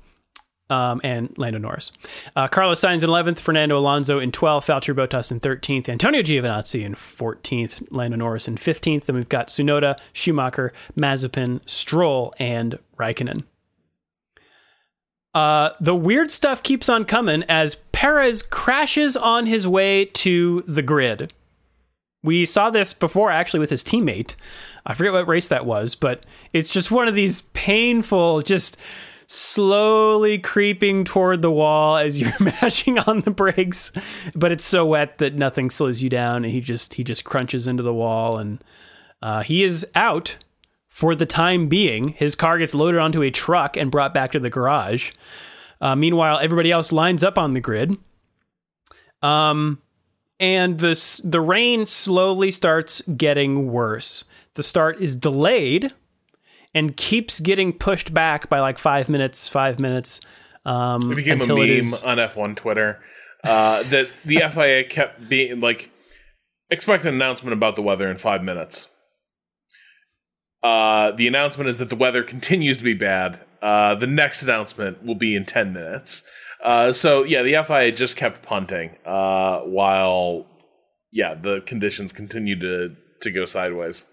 [0.70, 1.92] Um, and Lando Norris.
[2.36, 6.84] Uh, Carlos Sainz in 11th, Fernando Alonso in 12th, Valtteri Bottas in 13th, Antonio Giovinazzi
[6.84, 9.06] in 14th, Lando Norris in 15th.
[9.06, 13.44] Then we've got Tsunoda, Schumacher, Mazepin, Stroll, and Raikkonen.
[15.34, 20.82] Uh, the weird stuff keeps on coming as Perez crashes on his way to the
[20.82, 21.32] grid.
[22.24, 24.34] We saw this before actually with his teammate.
[24.88, 26.24] I forget what race that was, but
[26.54, 28.78] it's just one of these painful, just
[29.26, 33.92] slowly creeping toward the wall as you're mashing on the brakes.
[34.34, 37.66] But it's so wet that nothing slows you down, and he just he just crunches
[37.66, 38.64] into the wall, and
[39.22, 40.36] uh, he is out
[40.88, 42.08] for the time being.
[42.08, 45.12] His car gets loaded onto a truck and brought back to the garage.
[45.80, 47.96] Uh, meanwhile, everybody else lines up on the grid.
[49.22, 49.80] Um,
[50.40, 54.24] and the the rain slowly starts getting worse.
[54.58, 55.92] The start is delayed
[56.74, 60.20] and keeps getting pushed back by like five minutes, five minutes.
[60.64, 62.98] Um, It became a meme is- on F1 Twitter
[63.44, 65.92] uh, that the FIA kept being like
[66.70, 68.88] expect an announcement about the weather in five minutes.
[70.60, 73.38] Uh, the announcement is that the weather continues to be bad.
[73.62, 76.24] Uh, the next announcement will be in 10 minutes.
[76.64, 80.46] Uh, so, yeah, the FIA just kept punting uh, while,
[81.12, 84.04] yeah, the conditions continued to, to go sideways.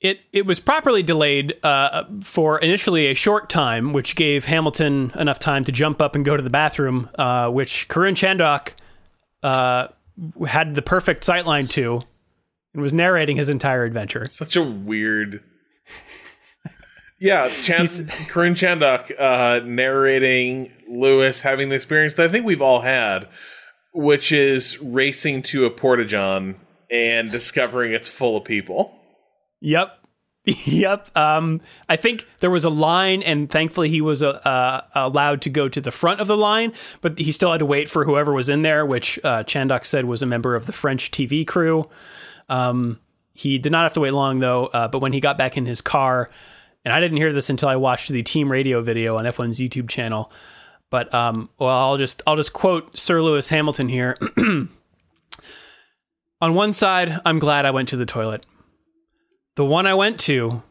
[0.00, 5.38] It it was properly delayed uh, for initially a short time, which gave Hamilton enough
[5.40, 8.74] time to jump up and go to the bathroom, uh, which Karun Chandhok
[9.42, 9.88] uh,
[10.46, 12.00] had the perfect sightline to,
[12.74, 14.26] and was narrating his entire adventure.
[14.26, 15.42] Such a weird.
[17.20, 17.86] Yeah, Chan-
[18.28, 23.26] Karun Chandhok uh, narrating Lewis having the experience that I think we've all had,
[23.92, 26.54] which is racing to a porta john
[26.90, 28.97] and discovering it's full of people.
[29.60, 29.94] Yep.
[30.64, 31.14] Yep.
[31.14, 35.50] Um, I think there was a line, and thankfully he was uh, uh, allowed to
[35.50, 38.32] go to the front of the line, but he still had to wait for whoever
[38.32, 41.86] was in there, which uh, Chandhok said was a member of the French TV crew.
[42.48, 42.98] Um,
[43.34, 45.66] he did not have to wait long, though, uh, but when he got back in
[45.66, 46.30] his car,
[46.84, 49.88] and I didn't hear this until I watched the team radio video on F1's YouTube
[49.88, 50.32] channel.
[50.90, 54.16] But um, well, I'll just I'll just quote Sir Lewis Hamilton here.
[56.40, 58.46] on one side, I'm glad I went to the toilet.
[59.58, 60.62] The one I went to,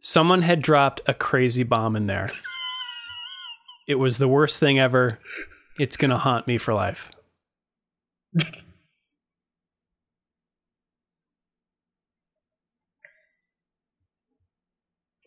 [0.00, 2.28] someone had dropped a crazy bomb in there.
[3.88, 5.18] it was the worst thing ever.
[5.80, 7.10] It's going to haunt me for life.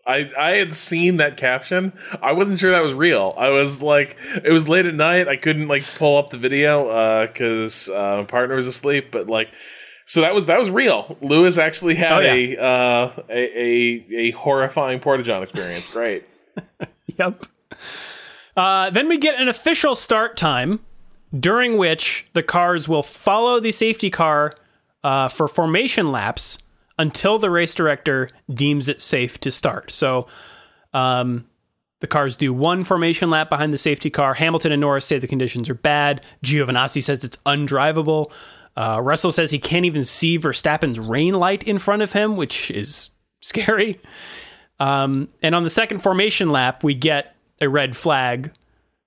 [0.07, 1.91] I I had seen that caption.
[2.21, 3.35] I wasn't sure that was real.
[3.37, 5.27] I was like, it was late at night.
[5.27, 9.11] I couldn't like pull up the video because uh, uh, my partner was asleep.
[9.11, 9.49] But like,
[10.11, 11.17] so that was that was real.
[11.21, 12.33] Lewis actually had Oh, yeah.
[12.33, 15.87] a, uh, a a a horrifying porta john experience.
[15.91, 16.25] Great.
[17.19, 17.45] Yep.
[18.55, 20.79] Uh, then we get an official start time
[21.37, 24.55] during which the cars will follow the safety car
[25.03, 26.57] uh, for formation laps
[26.97, 29.91] until the race director deems it safe to start.
[29.91, 30.27] So
[30.93, 31.45] um,
[31.99, 34.33] the cars do one formation lap behind the safety car.
[34.33, 36.21] Hamilton and Norris say the conditions are bad.
[36.43, 38.31] Giovinazzi says it's undrivable.
[38.77, 42.71] Uh, Russell says he can't even see Verstappen's rain light in front of him, which
[42.71, 43.09] is
[43.41, 43.99] scary.
[44.79, 48.51] Um, and on the second formation lap, we get a red flag.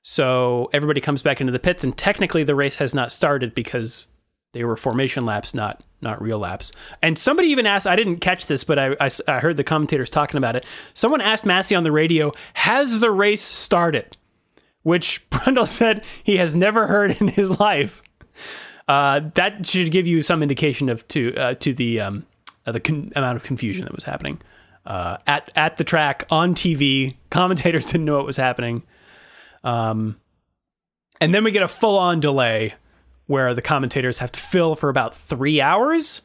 [0.03, 4.09] So everybody comes back into the pits, and technically the race has not started because
[4.53, 6.71] they were formation laps, not not real laps.
[7.03, 10.11] And somebody even asked, I didn't catch this, but I, I, I heard the commentators
[10.11, 10.67] talking about it.
[10.93, 14.17] Someone asked Masi on the radio, "Has the race started?"
[14.83, 18.03] Which Brundle said he has never heard in his life.
[18.87, 22.27] Uh, that should give you some indication of to uh, to the um,
[22.67, 24.39] uh, the con- amount of confusion that was happening
[24.87, 27.17] uh, at at the track on TV.
[27.31, 28.83] Commentators didn't know what was happening,
[29.63, 30.17] um,
[31.21, 32.75] and then we get a full on delay
[33.27, 36.21] where the commentators have to fill for about three hours.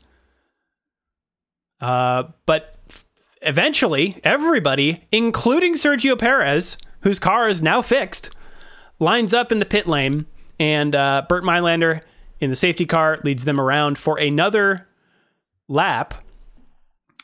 [1.79, 2.75] Uh, but
[3.41, 8.31] eventually, everybody, including Sergio Perez, whose car is now fixed,
[8.99, 10.25] lines up in the pit lane,
[10.59, 12.01] and uh, Bernd Mayländer
[12.41, 14.87] in the safety car leads them around for another
[15.67, 16.13] lap.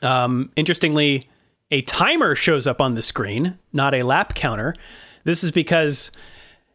[0.02, 1.30] Um, interestingly,
[1.72, 4.76] a timer shows up on the screen, not a lap counter.
[5.24, 6.12] This is because,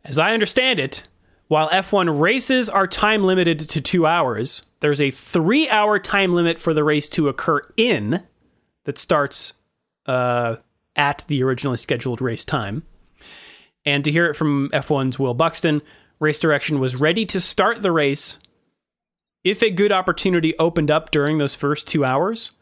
[0.04, 1.04] as I understand it,
[1.48, 6.60] while F1 races are time limited to two hours, there's a three hour time limit
[6.60, 8.22] for the race to occur in
[8.84, 9.54] that starts
[10.06, 10.56] uh,
[10.96, 12.84] at the originally scheduled race time.
[13.84, 15.82] And to hear it from F1's Will Buxton,
[16.20, 18.38] race direction was ready to start the race
[19.42, 22.52] if a good opportunity opened up during those first two hours.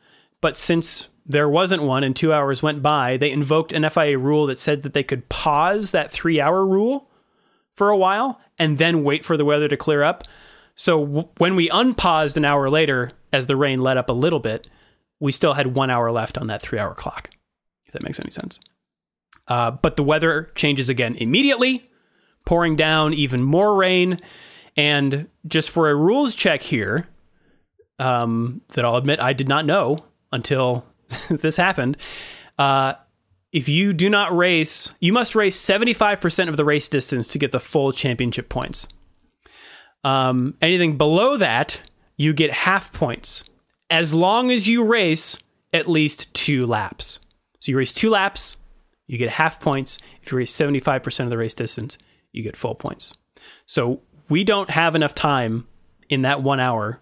[0.41, 4.47] But since there wasn't one and two hours went by, they invoked an FIA rule
[4.47, 7.11] that said that they could pause that three hour rule
[7.77, 10.25] for a while and then wait for the weather to clear up.
[10.75, 14.41] So w- when we unpaused an hour later, as the rain let up a little
[14.41, 14.69] bit,
[15.21, 17.31] we still had one hour left on that three hour clock,
[17.87, 18.59] if that makes any sense.
[19.49, 21.91] Uh, but the weather changes again immediately,
[22.45, 24.21] pouring down even more rain.
[24.77, 27.09] And just for a rules check here,
[27.99, 30.85] um, that I'll admit I did not know until
[31.31, 31.97] this happened.
[32.59, 32.95] Uh,
[33.53, 37.53] if you do not race, you must race 75% of the race distance to get
[37.53, 38.87] the full championship points.
[40.05, 41.81] Um, anything below that,
[42.17, 43.45] you get half points
[43.91, 45.39] as long as you race
[45.73, 47.21] at least two laps.
[47.61, 48.57] So you race two laps,
[49.07, 49.99] you get half points.
[50.23, 51.97] If you race 75% of the race distance,
[52.33, 53.15] you get full points.
[53.67, 55.67] So we don't have enough time
[56.09, 57.01] in that one hour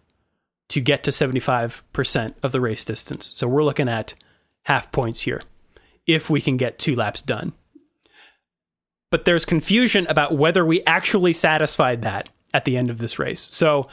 [0.68, 3.31] to get to 75% of the race distance.
[3.35, 4.14] So we're looking at
[4.62, 5.43] half points here
[6.07, 7.53] if we can get two laps done.
[9.11, 13.41] But there's confusion about whether we actually satisfied that at the end of this race.
[13.41, 13.89] So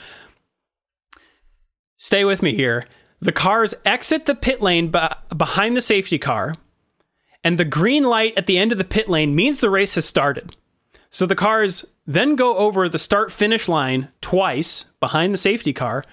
[1.98, 2.88] stay with me here.
[3.22, 4.92] The cars exit the pit lane
[5.36, 6.56] behind the safety car,
[7.44, 10.06] and the green light at the end of the pit lane means the race has
[10.06, 10.56] started.
[11.14, 16.04] So the cars then go over the start finish line twice behind the safety car,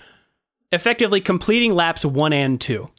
[0.72, 2.90] effectively completing laps one and two.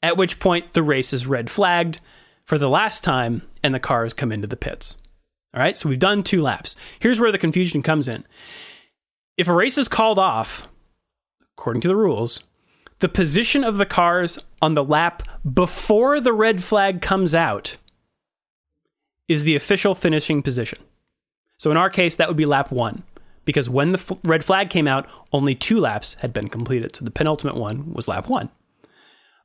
[0.00, 1.98] At which point the race is red flagged
[2.44, 4.94] for the last time and the cars come into the pits.
[5.52, 6.76] All right, so we've done two laps.
[7.00, 8.24] Here's where the confusion comes in.
[9.36, 10.68] If a race is called off,
[11.58, 12.44] according to the rules,
[13.00, 17.76] the position of the cars on the lap before the red flag comes out
[19.26, 20.78] is the official finishing position.
[21.58, 23.02] So in our case, that would be lap one,
[23.44, 26.96] because when the f- red flag came out, only two laps had been completed.
[26.96, 28.48] So the penultimate one was lap one.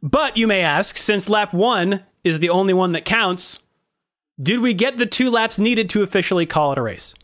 [0.02, 3.60] But you may ask, since lap one is the only one that counts,
[4.42, 7.16] did we get the two laps needed to officially call it a race?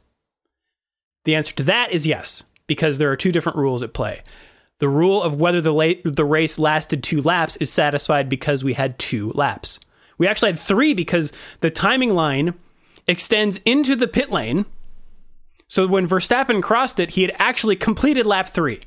[1.25, 4.21] The answer to that is yes, because there are two different rules at play.
[4.79, 8.97] The rule of whether the, the race lasted two laps is satisfied because we had
[8.97, 9.79] two laps.
[10.17, 12.53] We actually had three because the timing line
[13.07, 14.65] extends into the pit lane.
[15.69, 18.81] So when Verstappen crossed it, he had actually completed lap three.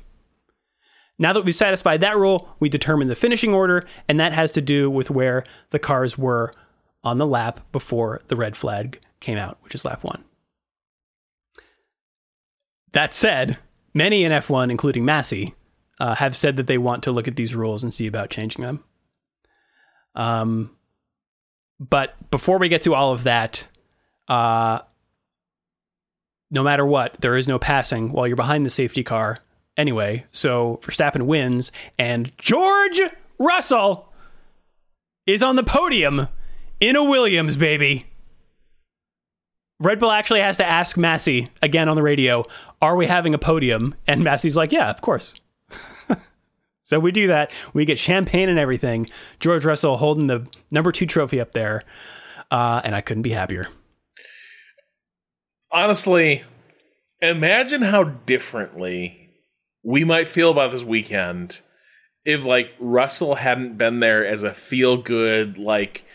[1.17, 4.61] Now that we've satisfied that rule, we determine the finishing order, and that has to
[4.61, 6.51] do with where the cars were
[7.03, 10.23] on the lap before the red flag came out, which is lap one.
[12.91, 13.57] That said,
[13.93, 15.53] many in F1, including Masi,
[15.99, 18.63] uh, have said that they want to look at these rules and see about changing
[18.63, 18.83] them.
[20.15, 20.71] Um,
[21.79, 23.65] but before we get to all of that,
[24.27, 24.79] uh,
[26.53, 29.39] no matter what, there is no passing while you're behind the safety car
[29.75, 30.23] anyway.
[30.31, 33.01] So Verstappen wins, and George
[33.39, 34.13] Russell
[35.25, 36.27] is on the podium
[36.79, 38.05] in a Williams, baby.
[39.79, 42.45] Red Bull actually has to ask Masi again on the radio,
[42.83, 45.33] "Are we having a podium?" And Masi's like, "Yeah, of course."
[46.83, 47.51] so we do that.
[47.73, 49.09] We get champagne and everything.
[49.39, 51.83] George Russell holding the number two trophy up there,
[52.51, 53.67] uh, and I couldn't be happier.
[55.73, 56.43] Honestly,
[57.21, 59.29] imagine how differently
[59.83, 61.59] we might feel about this weekend
[62.23, 66.05] if like Russell hadn't been there as a feel good like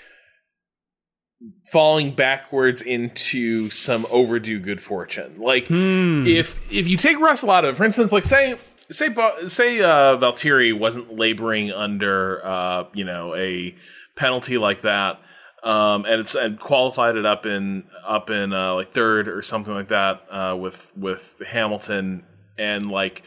[1.71, 5.35] falling backwards into some overdue good fortune.
[5.39, 6.25] Like Hmm.
[6.27, 8.57] if if you take Russell out of, it, for instance, like say
[8.91, 9.15] say
[9.49, 13.75] say uh, Valtteri wasn't laboring under uh, you know a
[14.17, 15.21] penalty like that,
[15.63, 19.75] um, and it's and qualified it up in up in uh, like third or something
[19.75, 22.25] like that uh, with with Hamilton
[22.57, 23.23] and like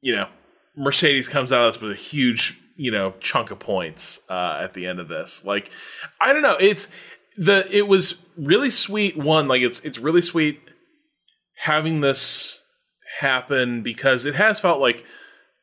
[0.00, 0.28] you know
[0.76, 4.74] Mercedes comes out of this with a huge you know chunk of points uh, at
[4.74, 5.44] the end of this.
[5.44, 5.70] Like
[6.20, 6.88] I don't know, it's
[7.36, 9.16] the it was really sweet.
[9.16, 10.60] One like it's it's really sweet
[11.56, 12.60] having this
[13.20, 15.04] happen because it has felt like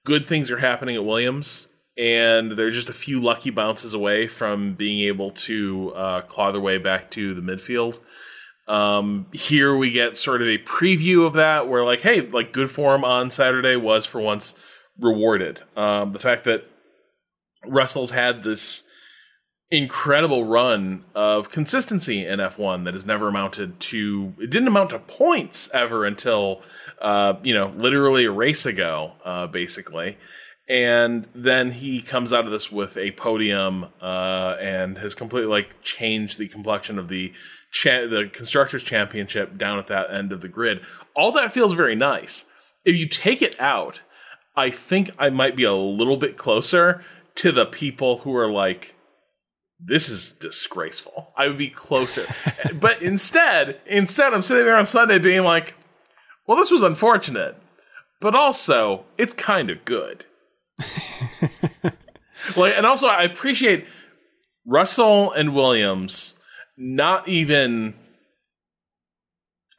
[0.06, 1.68] good things are happening at Williams.
[2.00, 6.62] And they're just a few lucky bounces away from being able to uh, claw their
[6.62, 8.00] way back to the midfield.
[8.70, 12.72] Um, here we get sort of a preview of that, where like, hey, like good
[12.72, 14.56] form on Saturday was for once
[14.97, 15.60] rewarded.
[15.76, 16.66] Um, the fact that
[17.66, 18.84] Russell's had this
[19.72, 25.00] incredible run of consistency in F1 that has never amounted to it didn't amount to
[25.00, 26.64] points ever until
[27.02, 30.18] uh, you know literally a race ago uh, basically
[30.70, 35.82] and then he comes out of this with a podium uh, and has completely like
[35.82, 37.34] changed the complexion of the
[37.72, 40.82] cha- the constructors championship down at that end of the grid
[41.15, 42.45] all that feels very nice
[42.86, 44.01] if you take it out
[44.55, 47.01] I think I might be a little bit closer
[47.36, 48.95] to the people who are like
[49.80, 51.32] this is disgraceful.
[51.38, 52.26] I would be closer.
[52.82, 55.76] but instead, instead I'm sitting there on Sunday being like,
[56.45, 57.55] well, this was unfortunate,
[58.20, 60.26] but also it's kind of good.
[62.57, 63.86] like and also I appreciate
[64.65, 66.36] Russell and Williams
[66.77, 67.93] not even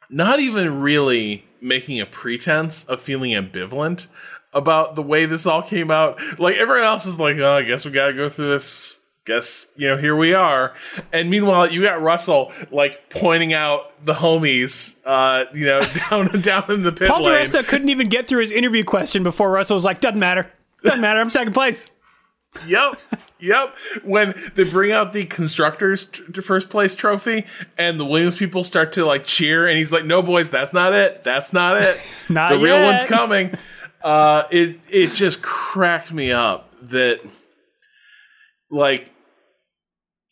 [0.09, 4.07] not even really making a pretense of feeling ambivalent
[4.53, 6.19] about the way this all came out.
[6.37, 8.99] Like everyone else is like, oh, I guess we gotta go through this.
[9.23, 10.73] Guess you know here we are.
[11.13, 16.71] And meanwhile you got russell like pointing out the homies uh you know down down
[16.71, 17.45] in the pit Paul lane.
[17.45, 20.51] Di Resta couldn't even get through his interview question before Russell was like, "Doesn't matter,
[20.83, 21.19] doesn't matter.
[21.19, 21.89] I'm second place."
[22.67, 22.97] yep
[23.39, 26.05] yep when they bring out the constructors
[26.43, 27.45] first place trophy
[27.77, 30.93] and the williams people start to like cheer and he's like no boys that's not
[30.93, 31.23] it.
[31.23, 31.99] That's not it.
[32.29, 33.57] Not the real one's coming.
[34.03, 37.21] Uh it it just cracked me up that
[38.69, 39.11] like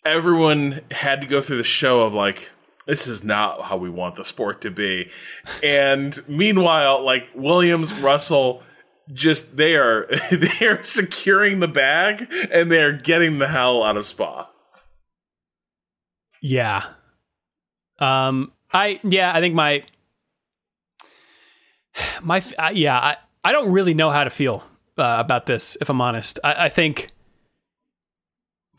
[0.06, 2.50] everyone had to go through the show of like
[2.86, 5.12] this is not how we want the sport to be.
[5.64, 8.64] And meanwhile like williams russell
[9.14, 13.98] just they are they are securing the bag and they are getting the hell out
[13.98, 14.50] of Spa.
[16.42, 16.84] Yeah.
[18.00, 18.52] Um.
[18.72, 19.34] I yeah.
[19.34, 19.84] I think my
[22.22, 22.98] my yeah.
[22.98, 24.64] I I don't really know how to feel
[24.98, 25.78] uh, about this.
[25.82, 27.12] If I'm honest, I, I think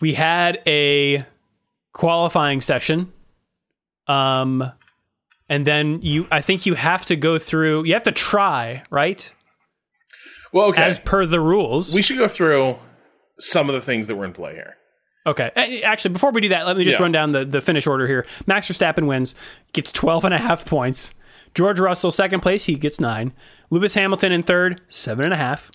[0.01, 1.24] we had a
[1.93, 3.12] qualifying session.
[4.07, 4.72] Um.
[5.49, 7.85] And then you, I think you have to go through.
[7.85, 9.33] You have to try, right?
[10.53, 10.83] Well, okay.
[10.83, 11.95] As per the rules.
[11.95, 12.77] we should go through
[13.39, 14.77] some of the things that were in play here.
[15.27, 15.51] Okay.
[15.85, 17.03] Actually, before we do that, let me just Yeah.
[17.03, 18.27] run down the, the finish order here.
[18.47, 19.35] Max Verstappen wins,
[19.73, 21.15] gets 12 and a half points.
[21.55, 23.33] George Russell, second place, he gets nine.
[23.71, 25.71] Lewis Hamilton in third, seven and a half.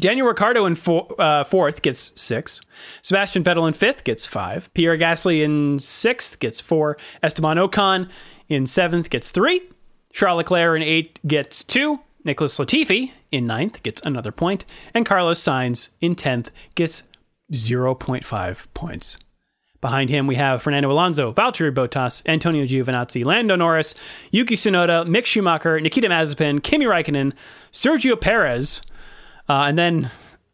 [0.00, 2.60] Daniel Ricciardo in four, uh, fourth gets six.
[3.02, 4.72] Sebastian Vettel in fifth gets five.
[4.74, 6.96] Pierre Gasly in sixth gets four.
[7.22, 8.08] Esteban Ocon
[8.48, 9.60] in seventh gets three.
[10.14, 12.00] Charles Leclerc in eighth gets two.
[12.24, 14.32] Nicholas Latifi in ninth gets another.
[14.94, 17.02] And Carlos Sainz in tenth gets
[17.52, 19.16] 0.5 points.
[19.80, 23.96] Behind him, we have Fernando Alonso, Valtteri Bottas, Antonio Giovinazzi, Lando Norris,
[24.30, 27.32] Yuki Tsunoda, Mick Schumacher, Nikita Mazepin, Kimi Raikkonen,
[27.72, 28.82] Sergio Perez,
[29.48, 30.08] uh, and then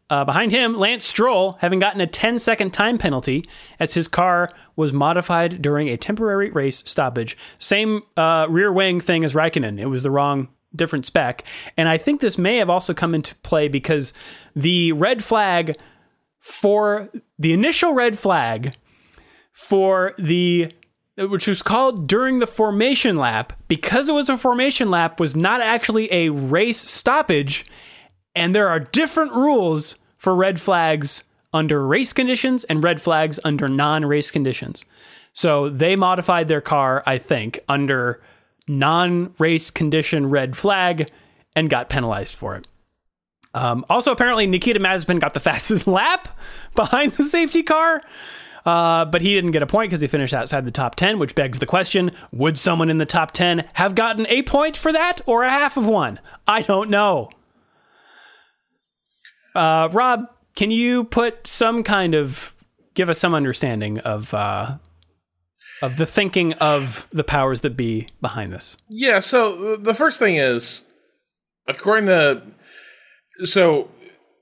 [0.09, 3.47] uh, behind him, Lance Stroll, having gotten a 10 second time penalty
[3.79, 7.37] as his car was modified during a temporary race stoppage.
[7.59, 9.79] Same uh, rear wing thing as Raikkonen.
[9.79, 11.43] It was the wrong, different spec.
[11.77, 14.13] And I think this may have also come into play because
[14.55, 15.77] the red flag
[16.39, 18.75] for the initial red flag
[19.51, 20.71] for the
[21.17, 25.59] which was called during the formation lap because it was a formation lap was not
[25.59, 27.65] actually a race stoppage
[28.35, 33.67] and there are different rules for red flags under race conditions and red flags under
[33.67, 34.85] non-race conditions
[35.33, 38.21] so they modified their car i think under
[38.69, 41.11] non-race condition red flag
[41.55, 42.67] and got penalized for it
[43.53, 46.27] um, also, apparently, Nikita Mazepin got the fastest lap
[46.75, 48.01] behind the safety car,
[48.65, 51.35] uh, but he didn't get a point because he finished outside the top 10, which
[51.35, 55.21] begs the question would someone in the top 10 have gotten a point for that
[55.25, 56.19] or a half of one?
[56.47, 57.29] I don't know.
[59.55, 62.53] Uh, Rob, can you put some kind of
[62.93, 64.77] give us some understanding of uh,
[65.81, 68.77] of the thinking of the powers that be behind this?
[68.87, 70.85] Yeah, so the first thing is
[71.67, 72.41] according to
[73.45, 73.89] so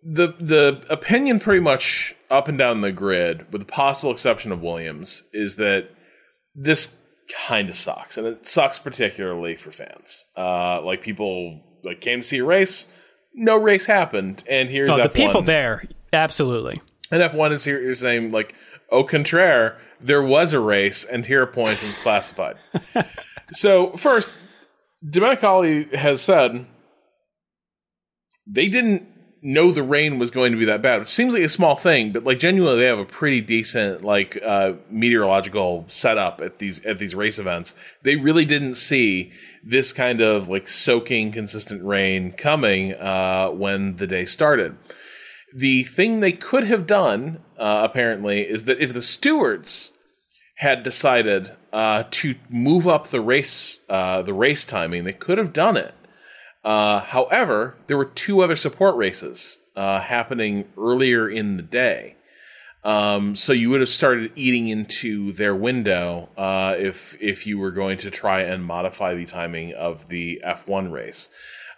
[0.04, 4.62] the the opinion pretty much up and down the grid with the possible exception of
[4.62, 5.90] Williams is that
[6.56, 6.96] this
[7.46, 10.24] kind of sucks and it sucks particularly for fans.
[10.38, 12.88] Uh like people like came to see a race,
[13.34, 15.84] no race happened and here's Oh, F1 the people there,
[16.14, 16.82] absolutely.
[17.12, 18.56] and F1 is here, is saying like
[18.92, 22.58] au contraire, there was a race and here a point was classified.
[23.52, 24.32] so first,
[25.06, 26.66] Domenicali has said
[28.46, 29.08] they didn't
[29.42, 31.00] know the rain was going to be that bad.
[31.00, 34.38] Which seems like a small thing, but like genuinely, they have a pretty decent like
[34.44, 37.76] uh, meteorological setup at these at these race events.
[38.04, 39.32] They really didn't see
[39.64, 44.78] this kind of like soaking consistent rain coming uh, when the day started.
[45.56, 49.94] The thing they could have done, uh, apparently, is that if the stewards
[50.58, 55.54] had decided uh, to move up the race uh, the race timing, they could have
[55.54, 55.94] done it.
[56.64, 62.16] Uh, however, there were two other support races uh, happening earlier in the day.
[62.84, 67.72] Um, so you would have started eating into their window uh, if if you were
[67.72, 71.30] going to try and modify the timing of the F1 race.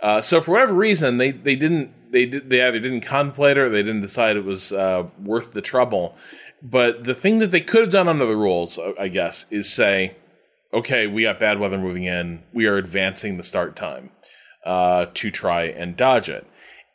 [0.01, 3.61] Uh, so for whatever reason, they they didn't they did, they either didn't contemplate it
[3.61, 6.15] or they didn't decide it was uh, worth the trouble.
[6.61, 10.17] But the thing that they could have done under the rules, I guess, is say,
[10.73, 12.43] okay, we got bad weather moving in.
[12.53, 14.11] We are advancing the start time
[14.65, 16.45] uh, to try and dodge it.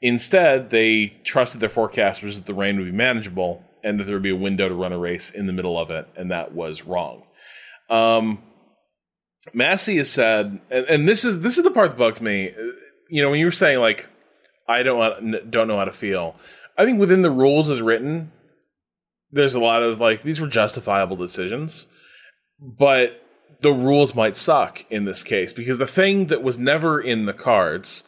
[0.03, 4.23] Instead, they trusted their forecasters that the rain would be manageable and that there would
[4.23, 6.85] be a window to run a race in the middle of it, and that was
[6.85, 7.23] wrong.
[7.89, 8.43] Um,
[9.55, 12.53] Masi has said, and, and this is this is the part that bugs me.
[13.15, 14.09] You know, when you were saying like,
[14.67, 16.35] I don't want, don't know how to feel.
[16.77, 18.33] I think within the rules as written,
[19.31, 21.87] there's a lot of like these were justifiable decisions,
[22.59, 23.23] but
[23.61, 27.33] the rules might suck in this case because the thing that was never in the
[27.33, 28.03] cards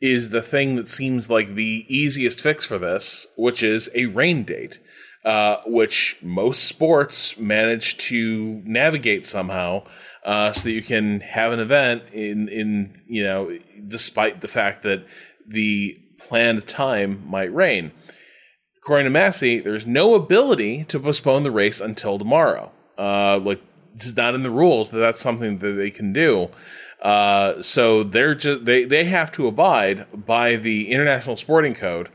[0.00, 4.44] is the thing that seems like the easiest fix for this, which is a rain
[4.44, 4.78] date,
[5.24, 9.82] uh, which most sports manage to navigate somehow,
[10.24, 14.82] uh, so that you can have an event in in you know despite the fact
[14.82, 15.04] that
[15.46, 17.92] the planned time might rain.
[18.78, 22.72] According to Masi, there's no ability to postpone the race until tomorrow.
[22.98, 23.60] Uh, like
[23.94, 26.48] it's not in the rules that that's something that they can do.
[27.00, 32.08] Uh, so they're just they they have to abide by the International Sporting Code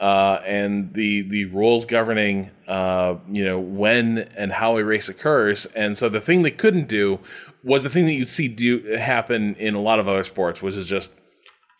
[0.00, 5.66] uh, and the the rules governing uh, you know when and how a race occurs.
[5.66, 7.20] And so the thing they couldn't do
[7.64, 10.74] was the thing that you'd see do happen in a lot of other sports, which
[10.74, 11.14] is just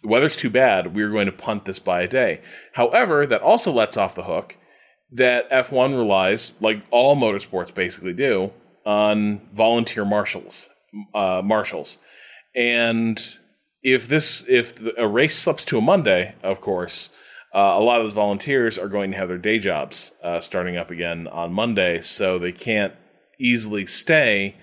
[0.02, 0.94] the weather's too bad.
[0.94, 2.40] We're going to punt this by a day.
[2.74, 4.56] However, that also lets off the hook
[5.12, 8.52] that F1 relies, like all motorsports basically do,
[8.84, 10.68] on volunteer marshals.
[11.14, 11.96] Uh, marshals,
[12.54, 13.38] and
[13.82, 17.08] if this if a race slips to a Monday, of course,
[17.54, 20.76] uh, a lot of those volunteers are going to have their day jobs uh, starting
[20.76, 22.92] up again on Monday, so they can't
[23.38, 24.54] easily stay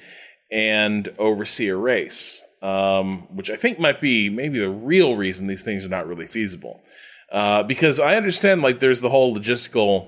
[0.51, 5.63] and oversee a race, um, which I think might be maybe the real reason these
[5.63, 6.81] things are not really feasible.
[7.31, 10.07] Uh, because I understand, like, there's the whole logistical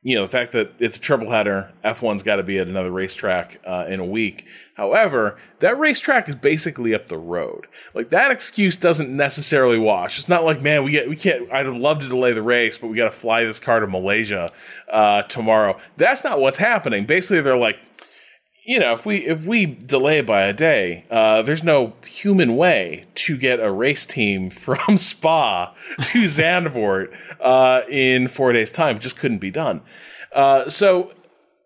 [0.00, 2.90] you know, the fact that it's a triple header, F1's got to be at another
[2.90, 4.46] racetrack uh, in a week.
[4.76, 7.66] However, that racetrack is basically up the road.
[7.94, 10.18] Like that excuse doesn't necessarily wash.
[10.18, 11.52] It's not like, man, we get we can't.
[11.52, 14.52] I'd love to delay the race, but we got to fly this car to Malaysia
[14.90, 15.76] uh, tomorrow.
[15.96, 17.04] That's not what's happening.
[17.04, 17.78] Basically, they're like,
[18.68, 23.06] you know, if we if we delay by a day, uh, there's no human way
[23.14, 28.96] to get a race team from Spa to Zandvoort uh, in four days' time.
[28.96, 29.80] It just couldn't be done.
[30.34, 31.14] Uh, so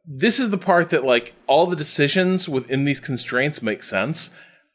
[0.07, 4.30] this is the part that like all the decisions within these constraints make sense.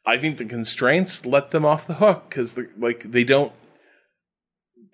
[0.06, 3.54] I think the constraints let them off the hook because like they don't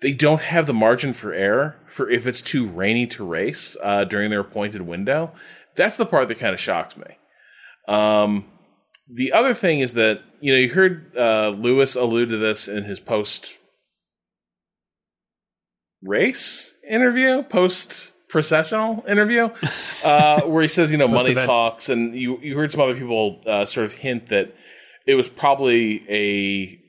[0.02, 4.04] they don't have the margin for error for if it's too rainy to race uh,
[4.04, 5.32] during their appointed window.
[5.74, 7.16] That's the part that kind of shocks me.
[7.86, 8.46] Um,
[9.08, 12.84] the other thing is that you know you heard uh, Lewis allude to this in
[12.84, 13.54] his post
[16.02, 19.48] race interview, post processional interview,
[20.02, 23.40] uh, where he says you know money talks, and you you heard some other people
[23.46, 24.54] uh, sort of hint that
[25.06, 26.80] it was probably a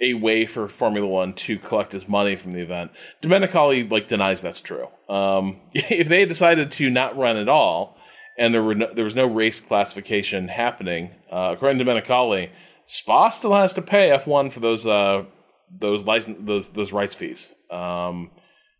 [0.00, 2.92] a way for Formula One to collect his money from the event.
[3.22, 4.88] Domenicali like denies that's true.
[5.08, 7.93] Um, if they had decided to not run at all,
[8.38, 11.10] and there were no, there was no race classification happening.
[11.30, 12.50] Uh, according to Domenicali,
[12.86, 15.24] Spa still has to pay F1 for those uh,
[15.70, 17.52] those license those those rights fees.
[17.70, 18.30] Um,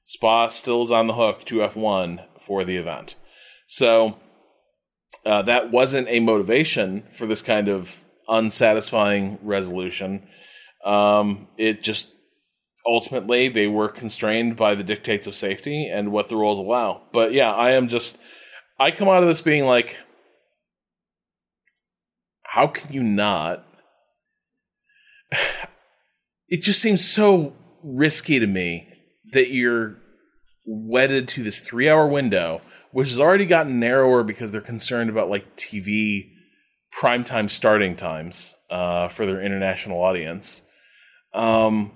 [0.05, 3.15] Spa still is on the hook to F1 for the event.
[3.67, 4.19] So
[5.25, 10.27] uh, that wasn't a motivation for this kind of unsatisfying resolution.
[10.85, 12.13] Um, it just
[12.87, 17.03] ultimately they were constrained by the dictates of safety and what the rules allow.
[17.13, 18.21] But yeah, I am just
[18.85, 19.99] I come out of this being like,
[22.43, 23.67] how can you not?
[26.47, 28.87] It just seems so risky to me
[29.33, 29.97] that you're
[30.67, 32.61] wedded to this three hour window,
[32.93, 36.31] which has already gotten narrower because they're concerned about like TV
[36.97, 40.61] primetime starting times uh, for their international audience.
[41.33, 41.93] Um,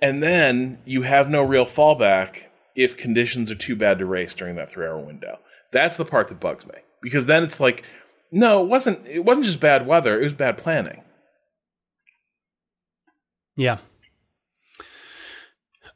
[0.00, 2.44] and then you have no real fallback
[2.76, 5.40] if conditions are too bad to race during that three hour window.
[5.72, 7.84] That's the part that bugs me because then it's like,
[8.30, 9.06] no, it wasn't.
[9.06, 11.02] It wasn't just bad weather; it was bad planning.
[13.56, 13.78] Yeah.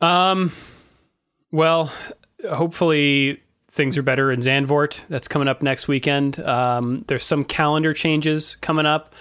[0.02, 0.52] Um.
[1.50, 1.90] Well,
[2.50, 5.00] hopefully things are better in Zandvoort.
[5.08, 6.40] That's coming up next weekend.
[6.40, 9.14] Um, there's some calendar changes coming up.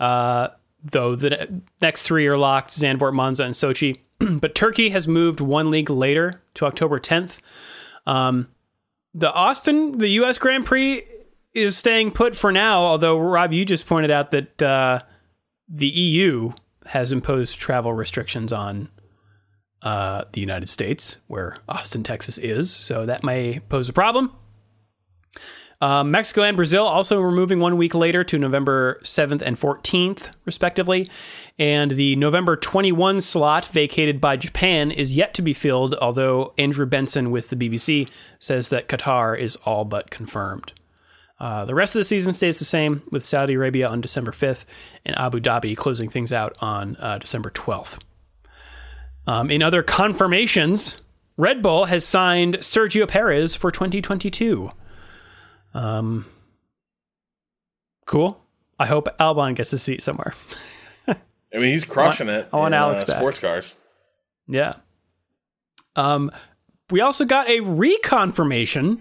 [0.00, 0.48] Uh,
[0.82, 3.98] though the next three are locked: Zandvoort, Monza, and Sochi.
[4.40, 7.32] but Turkey has moved one league later to October 10th.
[8.06, 8.48] Um,
[9.16, 10.36] the Austin, the U.S.
[10.36, 11.02] Grand Prix
[11.54, 12.82] is staying put for now.
[12.82, 15.00] Although Rob, you just pointed out that uh,
[15.68, 16.52] the EU
[16.84, 18.88] has imposed travel restrictions on
[19.80, 22.70] uh, the United States, where Austin, Texas is.
[22.70, 24.32] So that may pose a problem.
[25.80, 30.30] Um, Mexico and Brazil also were moving one week later to November 7th and 14th,
[30.46, 31.10] respectively.
[31.58, 36.86] And the November 21 slot vacated by Japan is yet to be filled, although Andrew
[36.86, 38.08] Benson with the BBC
[38.38, 40.72] says that Qatar is all but confirmed.
[41.38, 44.64] Uh, the rest of the season stays the same, with Saudi Arabia on December 5th
[45.04, 47.98] and Abu Dhabi closing things out on uh, December 12th.
[49.26, 50.98] Um, in other confirmations,
[51.36, 54.70] Red Bull has signed Sergio Perez for 2022.
[55.76, 56.24] Um,
[58.06, 58.40] cool.
[58.78, 60.34] I hope Albon gets a seat somewhere.
[61.08, 61.14] I
[61.52, 62.48] mean, he's crushing I want, it.
[62.52, 63.16] I want in, Alex uh, back.
[63.16, 63.76] sports cars.
[64.48, 64.74] Yeah.
[65.94, 66.30] Um,
[66.90, 69.00] we also got a reconfirmation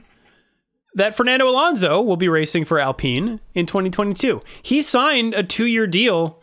[0.95, 4.41] that Fernando Alonso will be racing for Alpine in 2022.
[4.61, 6.41] He signed a two-year deal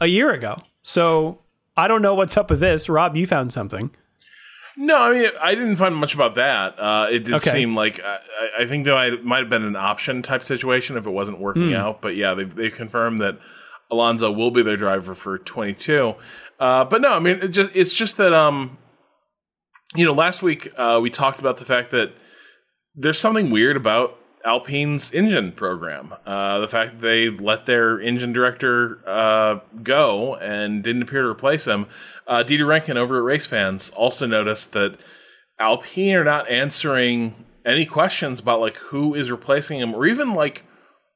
[0.00, 1.38] a year ago, so
[1.76, 2.88] I don't know what's up with this.
[2.88, 3.90] Rob, you found something.
[4.76, 6.78] No, I mean, I didn't find much about that.
[6.80, 7.50] Uh, it did Okay.
[7.50, 8.18] seem like I,
[8.60, 11.68] I think that might, might have been an option type situation if it wasn't working
[11.70, 11.76] Hmm.
[11.76, 12.00] out.
[12.00, 13.38] But yeah, they've, they've confirmed that
[13.90, 16.14] Alonso will be their driver for 22.
[16.58, 18.78] Uh, but no, I mean, it just, it's just that, um,
[19.94, 22.12] you know, last week uh, we talked about the fact that
[22.96, 26.14] there's something weird about Alpine's engine program.
[26.26, 31.28] Uh, the fact that they let their engine director uh, go and didn't appear to
[31.28, 31.86] replace him.
[32.26, 34.98] Uh, Dieter over at Race Fans also noticed that
[35.58, 40.64] Alpine are not answering any questions about like who is replacing him, or even like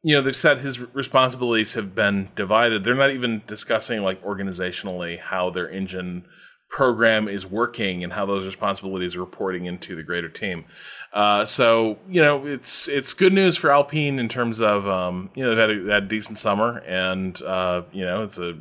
[0.02, 2.84] you know they've said his responsibilities have been divided.
[2.84, 6.24] They're not even discussing like organizationally how their engine
[6.70, 10.64] program is working and how those responsibilities are reporting into the greater team.
[11.12, 15.42] Uh, so you know it's it's good news for Alpine in terms of um, you
[15.42, 18.58] know they've had a, had a decent summer and uh, you know it's a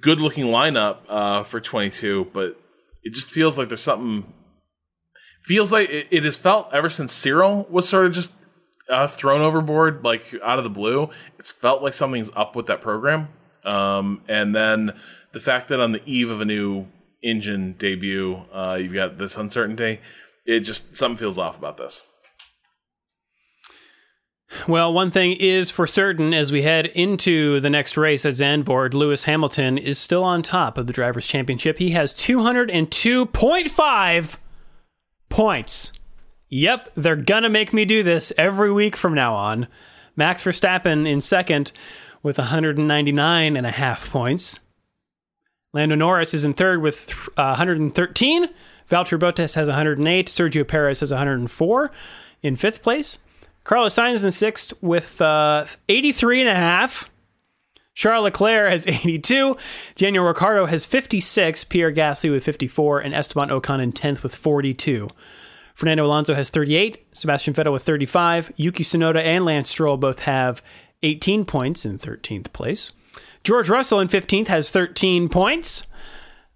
[0.00, 2.60] good looking lineup uh, for 22, but
[3.02, 4.32] it just feels like there's something
[5.42, 8.32] feels like it, it has felt ever since Cyril was sort of just
[8.88, 11.10] uh, thrown overboard like out of the blue.
[11.38, 13.28] It's felt like something's up with that program.
[13.64, 14.92] Um, and then
[15.32, 16.86] the fact that on the eve of a new
[17.22, 20.00] engine debut, uh, you've got this uncertainty.
[20.44, 22.02] It just something feels off about this.
[24.68, 28.94] Well, one thing is for certain as we head into the next race at Zandvoort,
[28.94, 31.78] Lewis Hamilton is still on top of the Drivers' Championship.
[31.78, 34.36] He has 202.5
[35.28, 35.92] points.
[36.50, 39.66] Yep, they're gonna make me do this every week from now on.
[40.14, 41.72] Max Verstappen in second
[42.22, 44.60] with 199 and a half points.
[45.72, 48.48] Lando Norris is in third with uh, 113.
[48.94, 50.28] Valtteri Bottas has 108.
[50.28, 51.90] Sergio Perez has 104
[52.42, 53.18] in fifth place.
[53.64, 57.10] Carlos Sainz in sixth with uh, 83 and a half.
[57.94, 59.56] Charles Leclerc has 82.
[59.96, 61.64] Daniel Ricciardo has 56.
[61.64, 63.00] Pierre Gasly with 54.
[63.00, 65.08] And Esteban Ocon in 10th with 42.
[65.74, 67.04] Fernando Alonso has 38.
[67.12, 68.52] Sebastian Vettel with 35.
[68.56, 70.62] Yuki Tsunoda and Lance Stroll both have
[71.02, 72.92] 18 points in 13th place.
[73.42, 75.86] George Russell in 15th has 13 points.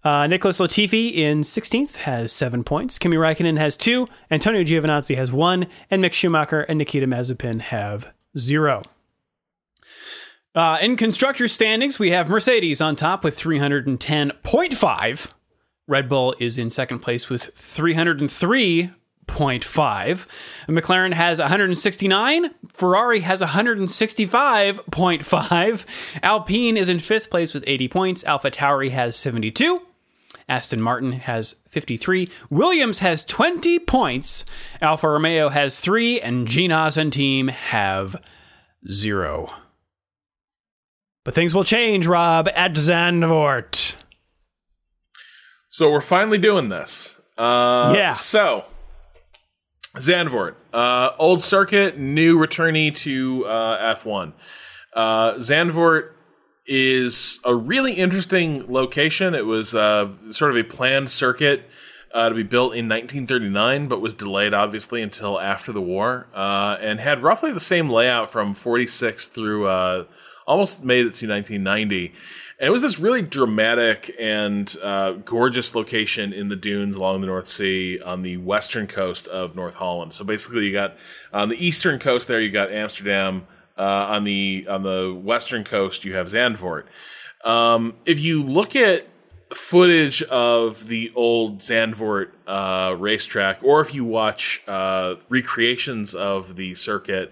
[0.04, 2.98] Uh, Nicholas Latifi in 16th has seven points.
[2.98, 4.08] Kimi Raikkonen has two.
[4.30, 5.66] Antonio Giovinazzi has one.
[5.90, 8.82] And Mick Schumacher and Nikita Mazepin have zero.
[10.54, 15.26] Uh, in constructor standings, we have Mercedes on top with 310.5.
[15.86, 18.90] Red Bull is in second place with 303
[19.28, 20.26] 0.5.
[20.68, 22.50] McLaren has 169.
[22.72, 25.84] Ferrari has 165.5.
[26.22, 28.24] Alpine is in fifth place with 80 points.
[28.24, 29.82] AlphaTauri has 72.
[30.48, 32.28] Aston Martin has 53.
[32.50, 34.46] Williams has 20 points.
[34.80, 36.18] Alfa Romeo has three.
[36.20, 38.16] And Gene Haas and team have
[38.90, 39.52] zero.
[41.24, 43.94] But things will change, Rob, at Zandvoort.
[45.68, 47.20] So we're finally doing this.
[47.36, 48.12] Uh, yeah.
[48.12, 48.64] So
[49.98, 54.32] Zandvoort, uh, old circuit, new returnee to uh, F1.
[54.94, 56.12] Uh, Zandvoort
[56.66, 59.34] is a really interesting location.
[59.34, 61.68] It was uh, sort of a planned circuit
[62.12, 66.76] uh, to be built in 1939, but was delayed obviously until after the war, uh,
[66.80, 69.68] and had roughly the same layout from 46 through
[70.46, 72.14] almost made it to 1990.
[72.60, 77.28] And it was this really dramatic and uh, gorgeous location in the dunes along the
[77.28, 80.12] North Sea on the western coast of North Holland.
[80.12, 80.96] So basically, you got
[81.32, 83.46] on the eastern coast there, you got Amsterdam.
[83.76, 86.86] Uh, on the on the western coast, you have Zandvoort.
[87.44, 89.06] Um, if you look at
[89.54, 96.74] footage of the old Zandvoort uh, racetrack, or if you watch uh, recreations of the
[96.74, 97.30] circuit,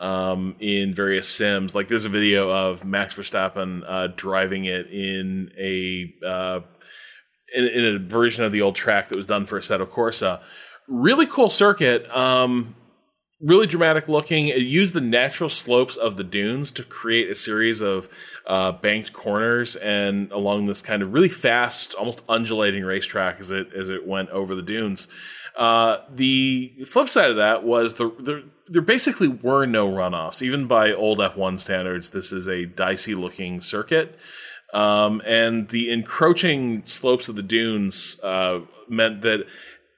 [0.00, 1.74] um, in various sims.
[1.74, 6.60] Like there's a video of Max Verstappen uh, driving it in a uh,
[7.54, 10.40] in, in, a version of the old track that was done for Assetto Corsa.
[10.86, 12.08] Really cool circuit.
[12.14, 12.74] Um,
[13.40, 14.48] really dramatic looking.
[14.48, 18.08] It used the natural slopes of the dunes to create a series of
[18.46, 23.72] uh, banked corners and along this kind of really fast, almost undulating racetrack as it
[23.74, 25.08] as it went over the dunes.
[25.56, 30.66] Uh, the flip side of that was the, the there basically were no runoffs, even
[30.66, 32.10] by old F1 standards.
[32.10, 34.18] This is a dicey looking circuit.
[34.74, 39.46] Um, and the encroaching slopes of the dunes uh, meant that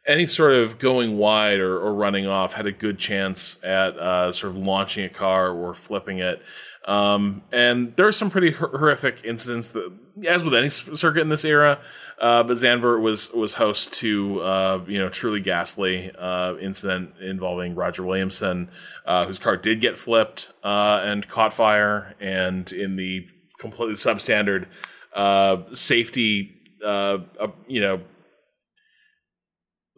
[0.07, 4.33] any sort of going wide or, or, running off had a good chance at uh,
[4.33, 6.41] sort of launching a car or flipping it.
[6.87, 9.93] Um, and there are some pretty horrific incidents that,
[10.27, 11.79] as with any circuit in this era,
[12.21, 17.75] uh, but Zandvoort was was host to uh, you know truly ghastly uh, incident involving
[17.75, 18.71] Roger Williamson,
[19.07, 23.29] uh, whose car did get flipped uh, and caught fire, and in the
[23.59, 24.67] completely substandard
[25.15, 28.01] uh, safety, you know,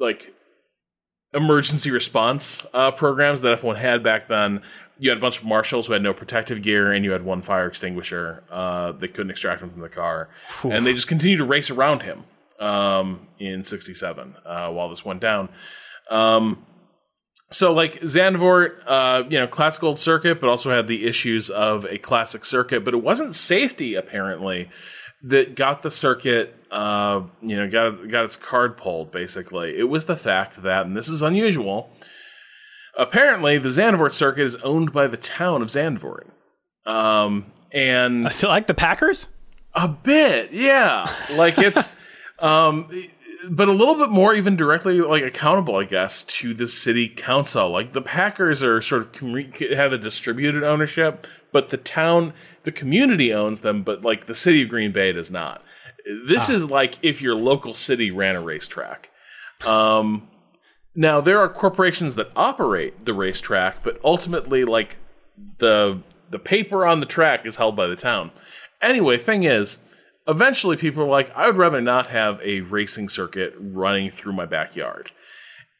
[0.00, 0.34] like
[1.32, 2.66] emergency response
[2.96, 4.62] programs that F1 had back then.
[4.98, 7.42] You had a bunch of marshals who had no protective gear, and you had one
[7.42, 8.44] fire extinguisher.
[8.50, 10.28] Uh, they couldn't extract him from the car,
[10.62, 12.24] and they just continued to race around him
[12.60, 15.48] um, in '67 uh, while this went down.
[16.10, 16.64] Um,
[17.52, 21.84] so, like Zandvoort, uh, you know, classic old circuit, but also had the issues of
[21.86, 22.84] a classic circuit.
[22.84, 24.70] But it wasn't safety apparently
[25.24, 29.12] that got the circuit, uh, you know, got got its card pulled.
[29.12, 31.90] Basically, it was the fact that, and this is unusual.
[32.96, 36.26] Apparently, the Zandvoort circuit is owned by the town of Zandvoort,
[36.84, 39.28] um, and I still like the Packers?
[39.74, 41.90] a bit, yeah, like it's,
[42.38, 42.90] um,
[43.50, 47.70] but a little bit more even directly like accountable, I guess, to the city council.
[47.70, 52.34] Like the Packers are sort of commu- have a distributed ownership, but the town,
[52.64, 55.62] the community owns them, but like the city of Green Bay does not.
[56.26, 59.10] This is like if your local city ran a racetrack.
[59.64, 60.28] Um,
[60.94, 64.96] now there are corporations that operate the racetrack, but ultimately, like
[65.58, 68.30] the the paper on the track is held by the town.
[68.80, 69.78] Anyway, thing is,
[70.26, 74.46] eventually people are like, I would rather not have a racing circuit running through my
[74.46, 75.10] backyard.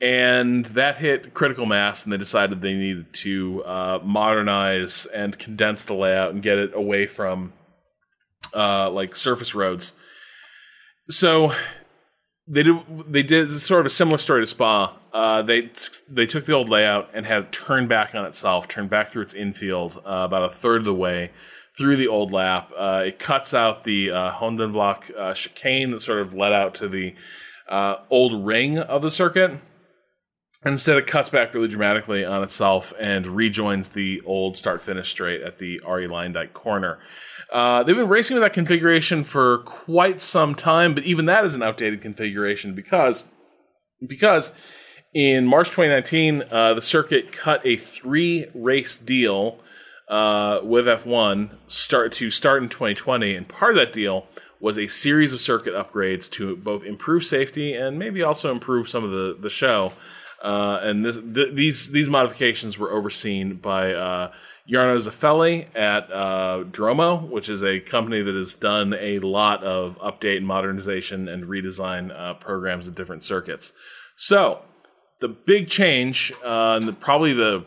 [0.01, 5.85] And that hit critical mass, and they decided they needed to uh, modernize and condense
[5.85, 7.53] the layout and get it away from
[8.53, 9.93] uh, like surface roads.
[11.09, 11.53] So
[12.49, 12.77] they did
[13.09, 14.97] they did sort of a similar story to Spa.
[15.13, 15.71] Uh, they
[16.09, 19.23] they took the old layout and had it turn back on itself, turn back through
[19.23, 21.31] its infield uh, about a third of the way
[21.77, 22.71] through the old lap.
[22.77, 26.89] Uh, it cuts out the uh, Hondenvlak uh, chicane that sort of led out to
[26.89, 27.15] the
[27.69, 29.53] uh, old ring of the circuit.
[30.65, 35.43] Instead, it cuts back really dramatically on itself and rejoins the old start finish straight
[35.43, 37.01] at the Arie Luyendyk corner.
[37.53, 41.55] Uh, they've been racing with that configuration for quite some time, but even that is
[41.55, 43.25] an outdated configuration because
[44.07, 44.53] because
[45.13, 49.59] in March 2019, uh, the circuit cut a three race deal
[50.09, 54.27] uh, with F1 start to start in 2020, and part of that deal
[54.61, 59.03] was a series of circuit upgrades to both improve safety and maybe also improve some
[59.03, 59.93] of the the show.
[60.43, 64.33] Uh, and this, th- these these modifications were overseen by uh,
[64.69, 69.99] Jarno Zaffelli at uh, Dromo, which is a company that has done a lot of
[70.01, 73.73] update, and modernization, and redesign uh, programs at different circuits.
[74.17, 74.63] So
[75.21, 77.65] the big change, uh, and the, probably the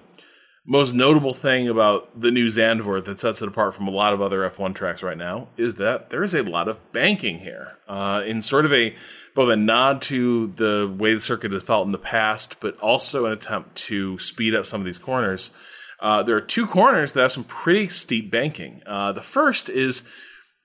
[0.65, 4.21] most notable thing about the new Zandvoort that sets it apart from a lot of
[4.21, 8.23] other F1 tracks right now is that there is a lot of banking here, uh,
[8.26, 8.95] in sort of a
[9.36, 13.25] both a nod to the way the circuit has felt in the past, but also
[13.25, 15.51] an attempt to speed up some of these corners.
[15.99, 18.81] Uh, there are two corners that have some pretty steep banking.
[18.86, 20.03] Uh, the first is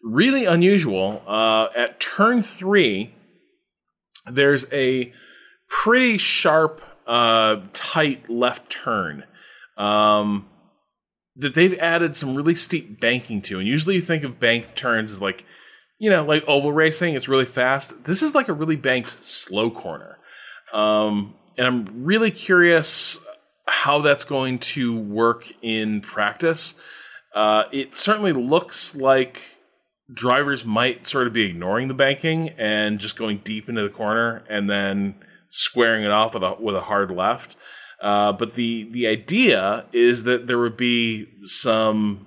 [0.02, 1.22] really unusual.
[1.26, 3.12] Uh, at turn three,
[4.26, 5.12] there's a
[5.68, 9.24] pretty sharp, uh, tight left turn
[9.76, 10.48] um,
[11.34, 13.58] that they've added some really steep banking to.
[13.58, 15.44] And usually you think of banked turns as like,
[16.00, 18.04] you know, like oval racing, it's really fast.
[18.04, 20.18] This is like a really banked slow corner.
[20.72, 23.20] Um, and I'm really curious
[23.68, 26.74] how that's going to work in practice.
[27.34, 29.42] Uh, it certainly looks like
[30.12, 34.42] drivers might sort of be ignoring the banking and just going deep into the corner
[34.48, 35.14] and then
[35.50, 37.56] squaring it off with a with a hard left.
[38.00, 42.26] Uh, but the the idea is that there would be some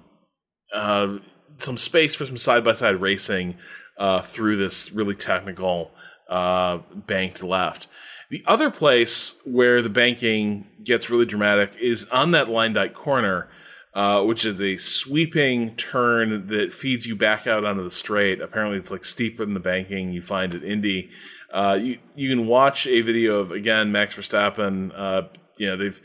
[0.74, 1.18] uh,
[1.58, 3.56] some space for some side by side racing
[3.98, 5.92] uh, through this really technical
[6.30, 7.88] uh, banked left.
[8.30, 13.48] The other place where the banking gets really dramatic is on that line Luyendyk corner,
[13.94, 18.42] uh, which is a sweeping turn that feeds you back out onto the straight.
[18.42, 21.12] Apparently, it's like steeper than the banking you find at Indy.
[21.54, 24.92] Uh, you you can watch a video of again Max Verstappen.
[24.96, 25.28] Uh,
[25.58, 26.02] you know they've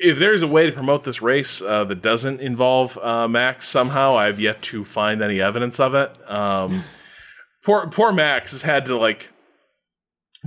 [0.00, 4.16] if there's a way to promote this race uh, that doesn't involve uh, Max somehow,
[4.16, 6.12] I've yet to find any evidence of it.
[6.30, 6.84] Um,
[7.64, 9.30] poor poor Max has had to like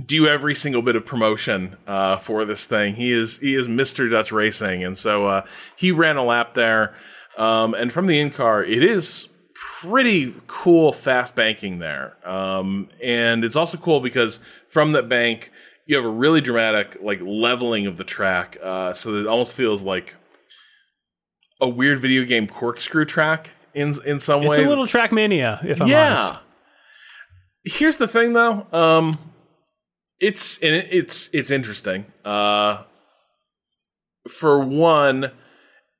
[0.04, 2.94] do every single bit of promotion uh, for this thing.
[2.94, 5.46] He is he is Mister Dutch Racing, and so uh,
[5.76, 6.94] he ran a lap there.
[7.36, 12.16] Um, and from the in car, it is pretty cool fast banking there.
[12.28, 15.50] Um, and it's also cool because from that bank,
[15.92, 19.54] you have a really dramatic like leveling of the track, uh, so that it almost
[19.54, 20.14] feels like
[21.60, 24.58] a weird video game corkscrew track in in some It's ways.
[24.58, 25.88] It's a little Trackmania, if I'm honest.
[25.90, 26.24] yeah.
[26.24, 26.40] honest.
[27.64, 28.66] Here's the thing, though.
[28.72, 29.18] Um,
[30.18, 32.06] it's it's it's interesting.
[32.24, 32.84] Uh,
[34.28, 35.30] for one,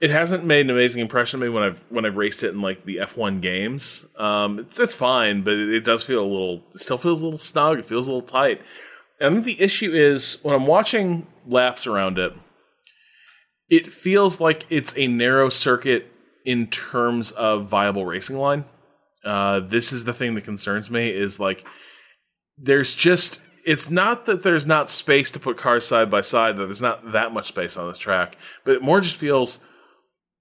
[0.01, 2.63] it hasn't made an amazing impression on me when I've when I've raced it in
[2.63, 4.07] like the F1 games.
[4.17, 6.63] Um, it's, it's fine, but it, it does feel a little.
[6.75, 7.79] It still feels a little snug.
[7.79, 8.63] It feels a little tight.
[9.23, 12.33] I think the issue is when I'm watching laps around it,
[13.71, 16.13] it feels like it's a narrow circuit
[16.45, 18.65] in terms of viable racing line.
[19.25, 21.65] Uh, this is the thing that concerns me is like
[22.59, 26.67] there's just it's not that there's not space to put cars side by side that
[26.67, 29.61] there's not that much space on this track but it more just feels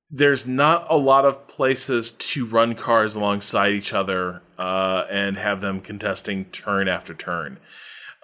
[0.10, 5.62] there's not a lot of places to run cars alongside each other uh, and have
[5.62, 7.60] them contesting turn after turn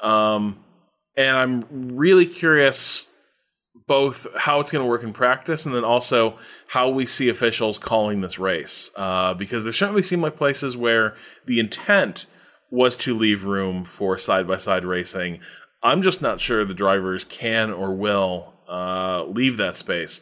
[0.02, 0.58] um,
[1.16, 3.08] and i'm really curious
[3.88, 6.38] both how it's going to work in practice and then also
[6.68, 8.92] how we see officials calling this race.
[8.96, 12.26] Uh, because there certainly seem like places where the intent
[12.70, 15.40] was to leave room for side by side racing.
[15.82, 20.22] I'm just not sure the drivers can or will uh, leave that space.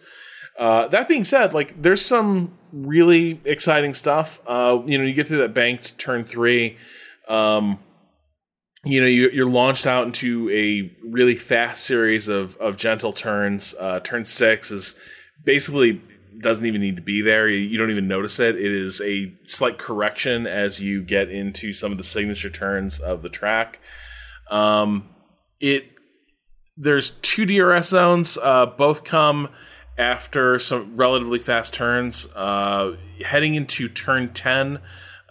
[0.60, 4.42] Uh, that being said, like there's some really exciting stuff.
[4.46, 6.78] Uh, you know, you get through that banked turn three.
[7.28, 7.80] Um,
[8.86, 13.74] you know you, are launched out into a really fast series of of gentle turns.
[13.80, 14.96] Uh, turn six is
[15.44, 16.02] basically
[16.40, 17.48] doesn't even need to be there.
[17.48, 18.56] You, don't even notice it.
[18.56, 23.22] It is a slight correction as you get into some of the signature turns of
[23.22, 23.80] the track.
[24.52, 25.10] Um,
[25.60, 25.86] it
[26.78, 28.38] there's two DRS zones.
[28.38, 29.50] Uh, both come
[29.98, 32.28] after some relatively fast turns.
[32.36, 34.80] Uh, heading into turn ten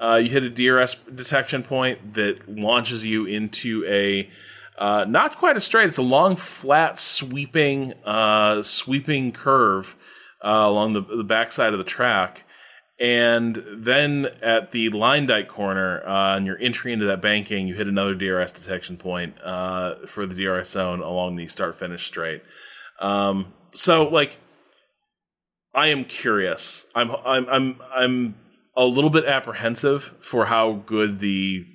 [0.02, 4.30] uh, you hit a DRS detection point that launches you into a
[4.76, 5.86] uh, not quite a straight.
[5.86, 9.94] It's a long, flat, sweeping, uh, sweeping curve
[10.44, 12.44] uh, along the, the backside of the track.
[12.98, 17.88] And then at the Luyendyk corner, uh, on your entry into that banking, you hit
[17.88, 22.42] another DRS detection point uh, for the DRS zone along the start finish straight.
[23.00, 24.38] Um, so, like,
[25.74, 26.86] I am curious.
[26.94, 28.34] I'm I'm I'm I'm
[28.76, 31.66] a little bit apprehensive for how good the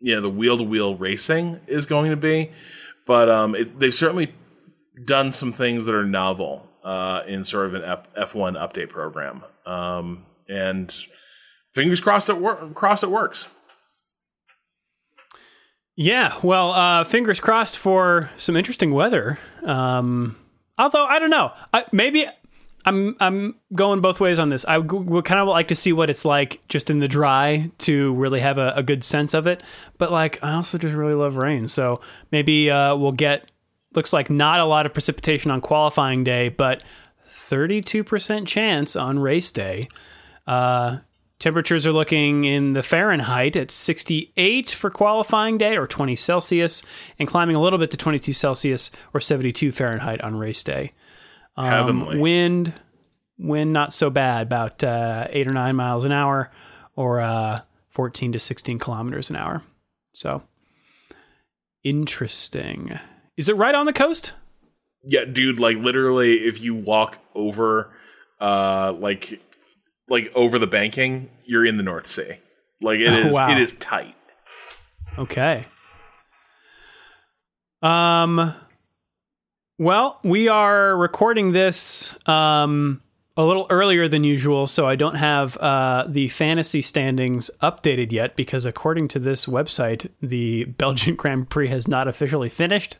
[0.00, 2.50] yeah the wheel to wheel racing is going to be,
[3.06, 4.34] but um, it, they've certainly
[5.04, 9.42] done some things that are novel uh, in sort of an F one update program,
[9.66, 10.94] um, and
[11.74, 13.46] fingers crossed it wor- crossed it works.
[15.94, 19.38] Yeah, well, uh, fingers crossed for some interesting weather.
[19.62, 20.36] Um,
[20.78, 22.26] although I don't know, I, maybe
[22.84, 24.64] I'm I'm going both ways on this.
[24.64, 28.14] I would kind of like to see what it's like just in the dry to
[28.14, 29.62] really have a, a good sense of it.
[29.98, 33.50] But like, I also just really love rain, so maybe uh, we'll get.
[33.94, 36.82] Looks like not a lot of precipitation on qualifying day, but
[37.50, 39.86] 32% chance on race day.
[40.46, 41.00] Uh,
[41.38, 46.82] temperatures are looking in the Fahrenheit at 68 for qualifying day or 20 Celsius,
[47.18, 50.92] and climbing a little bit to 22 Celsius or 72 Fahrenheit on race day.
[51.56, 52.20] Um, Heavenly.
[52.20, 52.72] Wind,
[53.38, 56.50] wind not so bad, about uh, eight or nine miles an hour,
[56.96, 59.62] or uh, 14 to 16 kilometers an hour.
[60.12, 60.42] So
[61.84, 62.98] interesting.
[63.36, 64.32] Is it right on the coast?
[65.04, 65.58] Yeah, dude.
[65.58, 67.90] Like literally, if you walk over,
[68.40, 69.40] uh, like
[70.08, 72.34] like over the banking, you're in the North Sea.
[72.80, 73.50] Like it is, wow.
[73.50, 74.14] it is tight.
[75.18, 75.66] Okay.
[77.82, 78.54] Um,
[79.82, 83.02] well, we are recording this um,
[83.36, 88.36] a little earlier than usual, so I don't have uh, the fantasy standings updated yet
[88.36, 92.96] because, according to this website, the Belgian Grand Prix has not officially finished.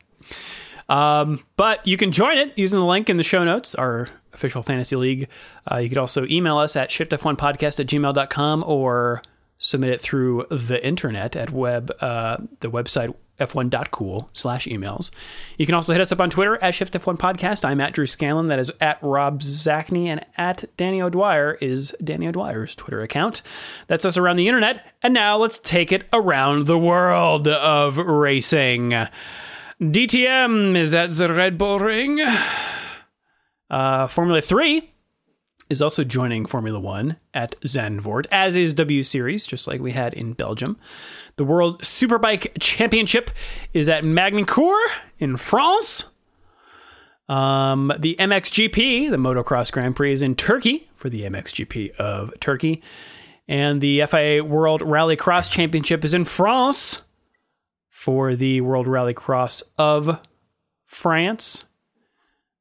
[0.88, 4.64] Um, but you can join it using the link in the show notes, our official
[4.64, 5.28] fantasy league.
[5.70, 9.22] Uh, you could also email us at shiftf1podcast at gmail.com or
[9.58, 13.14] submit it through the internet at web uh, the website
[13.48, 15.10] f1.cool slash emails.
[15.58, 17.64] You can also hit us up on Twitter at ShiftF1 Podcast.
[17.64, 18.48] I'm at Drew Scanlon.
[18.48, 20.06] That is at Rob Zacny.
[20.06, 23.42] And at Danny O'Dwyer is Danny O'Dwyer's Twitter account.
[23.88, 24.86] That's us around the internet.
[25.02, 28.94] And now let's take it around the world of racing.
[29.80, 32.20] DTM is at the Red Bull Ring.
[33.68, 34.91] Uh, Formula 3
[35.72, 40.14] is also joining Formula One at Zandvoort, as is W Series, just like we had
[40.14, 40.76] in Belgium.
[41.36, 43.30] The World Superbike Championship
[43.72, 46.04] is at Magny-Cours in France.
[47.28, 52.82] Um, the MXGP, the Motocross Grand Prix, is in Turkey for the MXGP of Turkey.
[53.48, 57.02] And the FIA World Rallycross Championship is in France
[57.88, 60.20] for the World Rallycross of
[60.86, 61.64] France.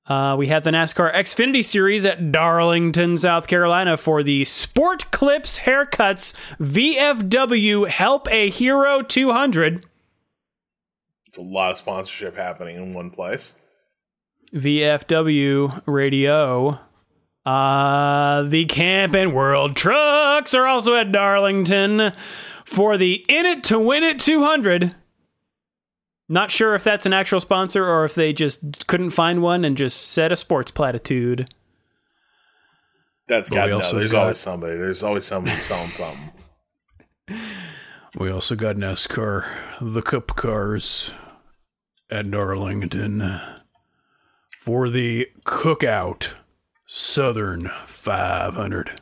[0.08, 5.60] Uh, we have the NASCAR Xfinity Series at Darlington, South Carolina for the Sport Clips
[5.60, 9.86] Haircuts VFW Help a Hero 200.
[11.28, 13.54] It's a lot of sponsorship happening in one place.
[14.54, 16.80] VFW Radio.
[17.46, 22.12] Uh, the Camping World Trucks are also at Darlington
[22.66, 24.96] for the In It to Win It 200.
[26.32, 29.76] Not sure if that's an actual sponsor or if they just couldn't find one and
[29.78, 31.54] just said a sports platitude.
[33.28, 33.76] That's got we no.
[33.78, 34.78] also There's got- always somebody.
[34.78, 36.32] There's always somebody selling something.
[38.20, 39.46] We also got NASCAR,
[39.80, 41.12] the Cup cars
[42.10, 43.40] at Darlington
[44.60, 46.34] for the Cookout
[46.86, 49.00] Southern 500.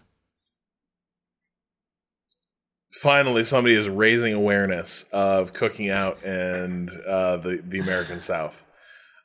[2.92, 8.66] Finally, somebody is raising awareness of cooking out and uh, the the American South.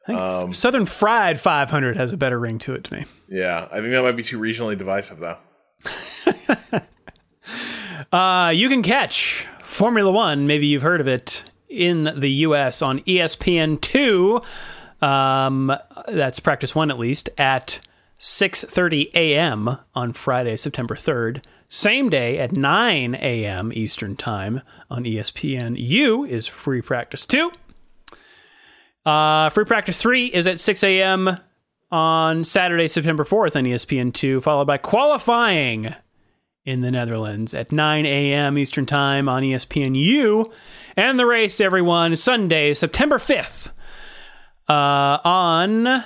[0.04, 3.04] I think Um, Southern Fried 500 has a better ring to it to me.
[3.28, 5.38] Yeah, I think that might be too regionally divisive, though.
[8.12, 12.80] Uh, you can catch Formula One, maybe you've heard of it, in the U.S.
[12.80, 14.44] on E ESPN2.
[15.02, 17.80] Um, that's practice one at least at
[18.20, 19.78] 6:30 a.m.
[19.94, 21.42] on Friday, September 3rd.
[21.68, 23.72] Same day at 9 a.m.
[23.72, 25.76] Eastern Time on ESPN.
[25.78, 27.50] U is free practice two.
[29.04, 31.38] Uh, free practice three is at 6 a.m.
[31.90, 35.94] on Saturday, September 4th on E ESPN2, followed by qualifying
[36.64, 38.56] in the Netherlands at 9 a.m.
[38.56, 40.52] Eastern Time on E U.
[40.96, 43.68] And the race, everyone, Sunday, September 5th
[44.68, 46.04] uh, on, uh,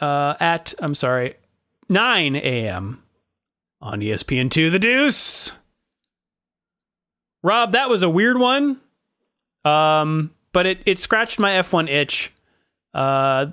[0.00, 1.36] at, I'm sorry,
[1.88, 3.03] 9 a.m.
[3.84, 5.52] on E ESPN2 The Deuce.
[7.42, 8.80] Rob, that was a weird one.
[9.64, 12.32] Um, but it, it scratched my F1 itch.
[12.94, 13.46] Uh,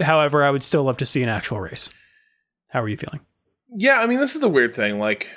[0.00, 1.88] however, I would still love to see an actual race.
[2.68, 3.20] How are you feeling?
[3.70, 4.98] Yeah, I mean, this is the weird thing.
[4.98, 5.28] Like,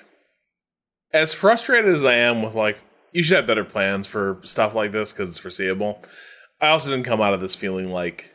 [1.14, 2.80] as frustrated as I am with like,
[3.12, 6.02] you should have better plans for stuff like this because it's foreseeable.
[6.60, 8.34] I also didn't come out of this feeling like.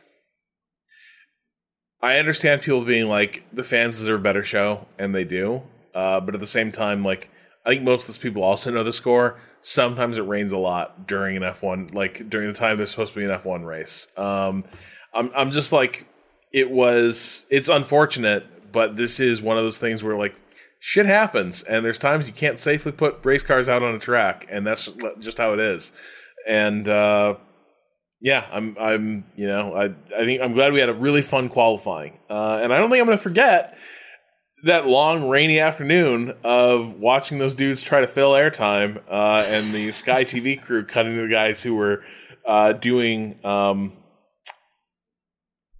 [2.01, 5.63] I understand people being like the fans deserve a better show, and they do.
[5.97, 7.31] Uh, but at the same time, like
[7.65, 9.39] I think most of those people also know the score.
[9.61, 13.13] Sometimes it rains a lot during an F one, like during the time there's supposed
[13.13, 14.07] to be an F one race.
[14.15, 14.63] Um,
[15.11, 16.05] I'm I'm just like
[16.53, 17.47] it was.
[17.49, 20.35] It's unfortunate, but this is one of those things where like
[20.79, 24.45] shit happens, and there's times you can't safely put race cars out on a track,
[24.51, 25.93] and that's just, how it is.
[26.47, 27.37] And uh,
[28.21, 29.85] yeah, I'm I'm you know I
[30.15, 33.01] I think I'm glad we had a really fun qualifying, uh, and I don't think
[33.01, 33.79] I'm going to forget
[34.63, 39.91] that long rainy afternoon of watching those dudes try to fill airtime uh, and the
[39.91, 42.03] Sky TV crew cutting to the guys who were
[42.45, 43.93] uh, doing um,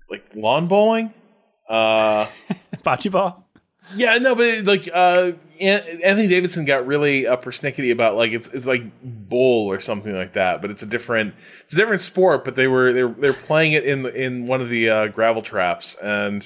[0.09, 1.13] like lawn bowling.
[1.67, 2.27] Uh,
[2.83, 3.47] Bocce ball?
[3.95, 8.65] yeah, no, but like uh, Anthony Davidson got really uh, persnickety about like it's it's
[8.65, 12.43] like bowl or something like that, but it's a different it's a different sport.
[12.45, 15.95] But they were they're they're playing it in in one of the uh, gravel traps,
[15.95, 16.45] and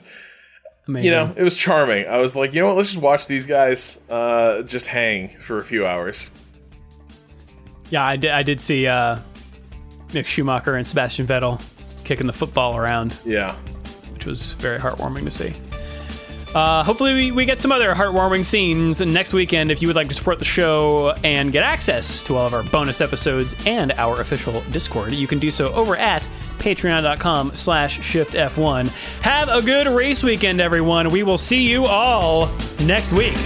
[0.91, 1.09] Amazing.
[1.09, 2.05] you know it was charming.
[2.07, 5.57] I was like, you know what, let's just watch these guys uh, just hang for
[5.57, 6.31] a few hours.
[7.89, 9.19] Yeah, I did, I did see uh,
[10.09, 11.61] Mick Schumacher and Sebastian Vettel
[12.03, 13.53] kicking the football around, Yeah,
[14.13, 15.53] which was very heartwarming to see.
[16.53, 19.71] Uh, hopefully, we, we get some other heartwarming scenes next weekend.
[19.71, 22.63] If you would like to support the show and get access to all of our
[22.63, 26.27] bonus episodes and our official Discord, you can do so over at
[26.59, 28.87] patreon.com slash shiftf1.
[29.21, 31.09] Have a good race weekend, everyone.
[31.09, 32.49] We will see you all
[32.79, 33.37] next week.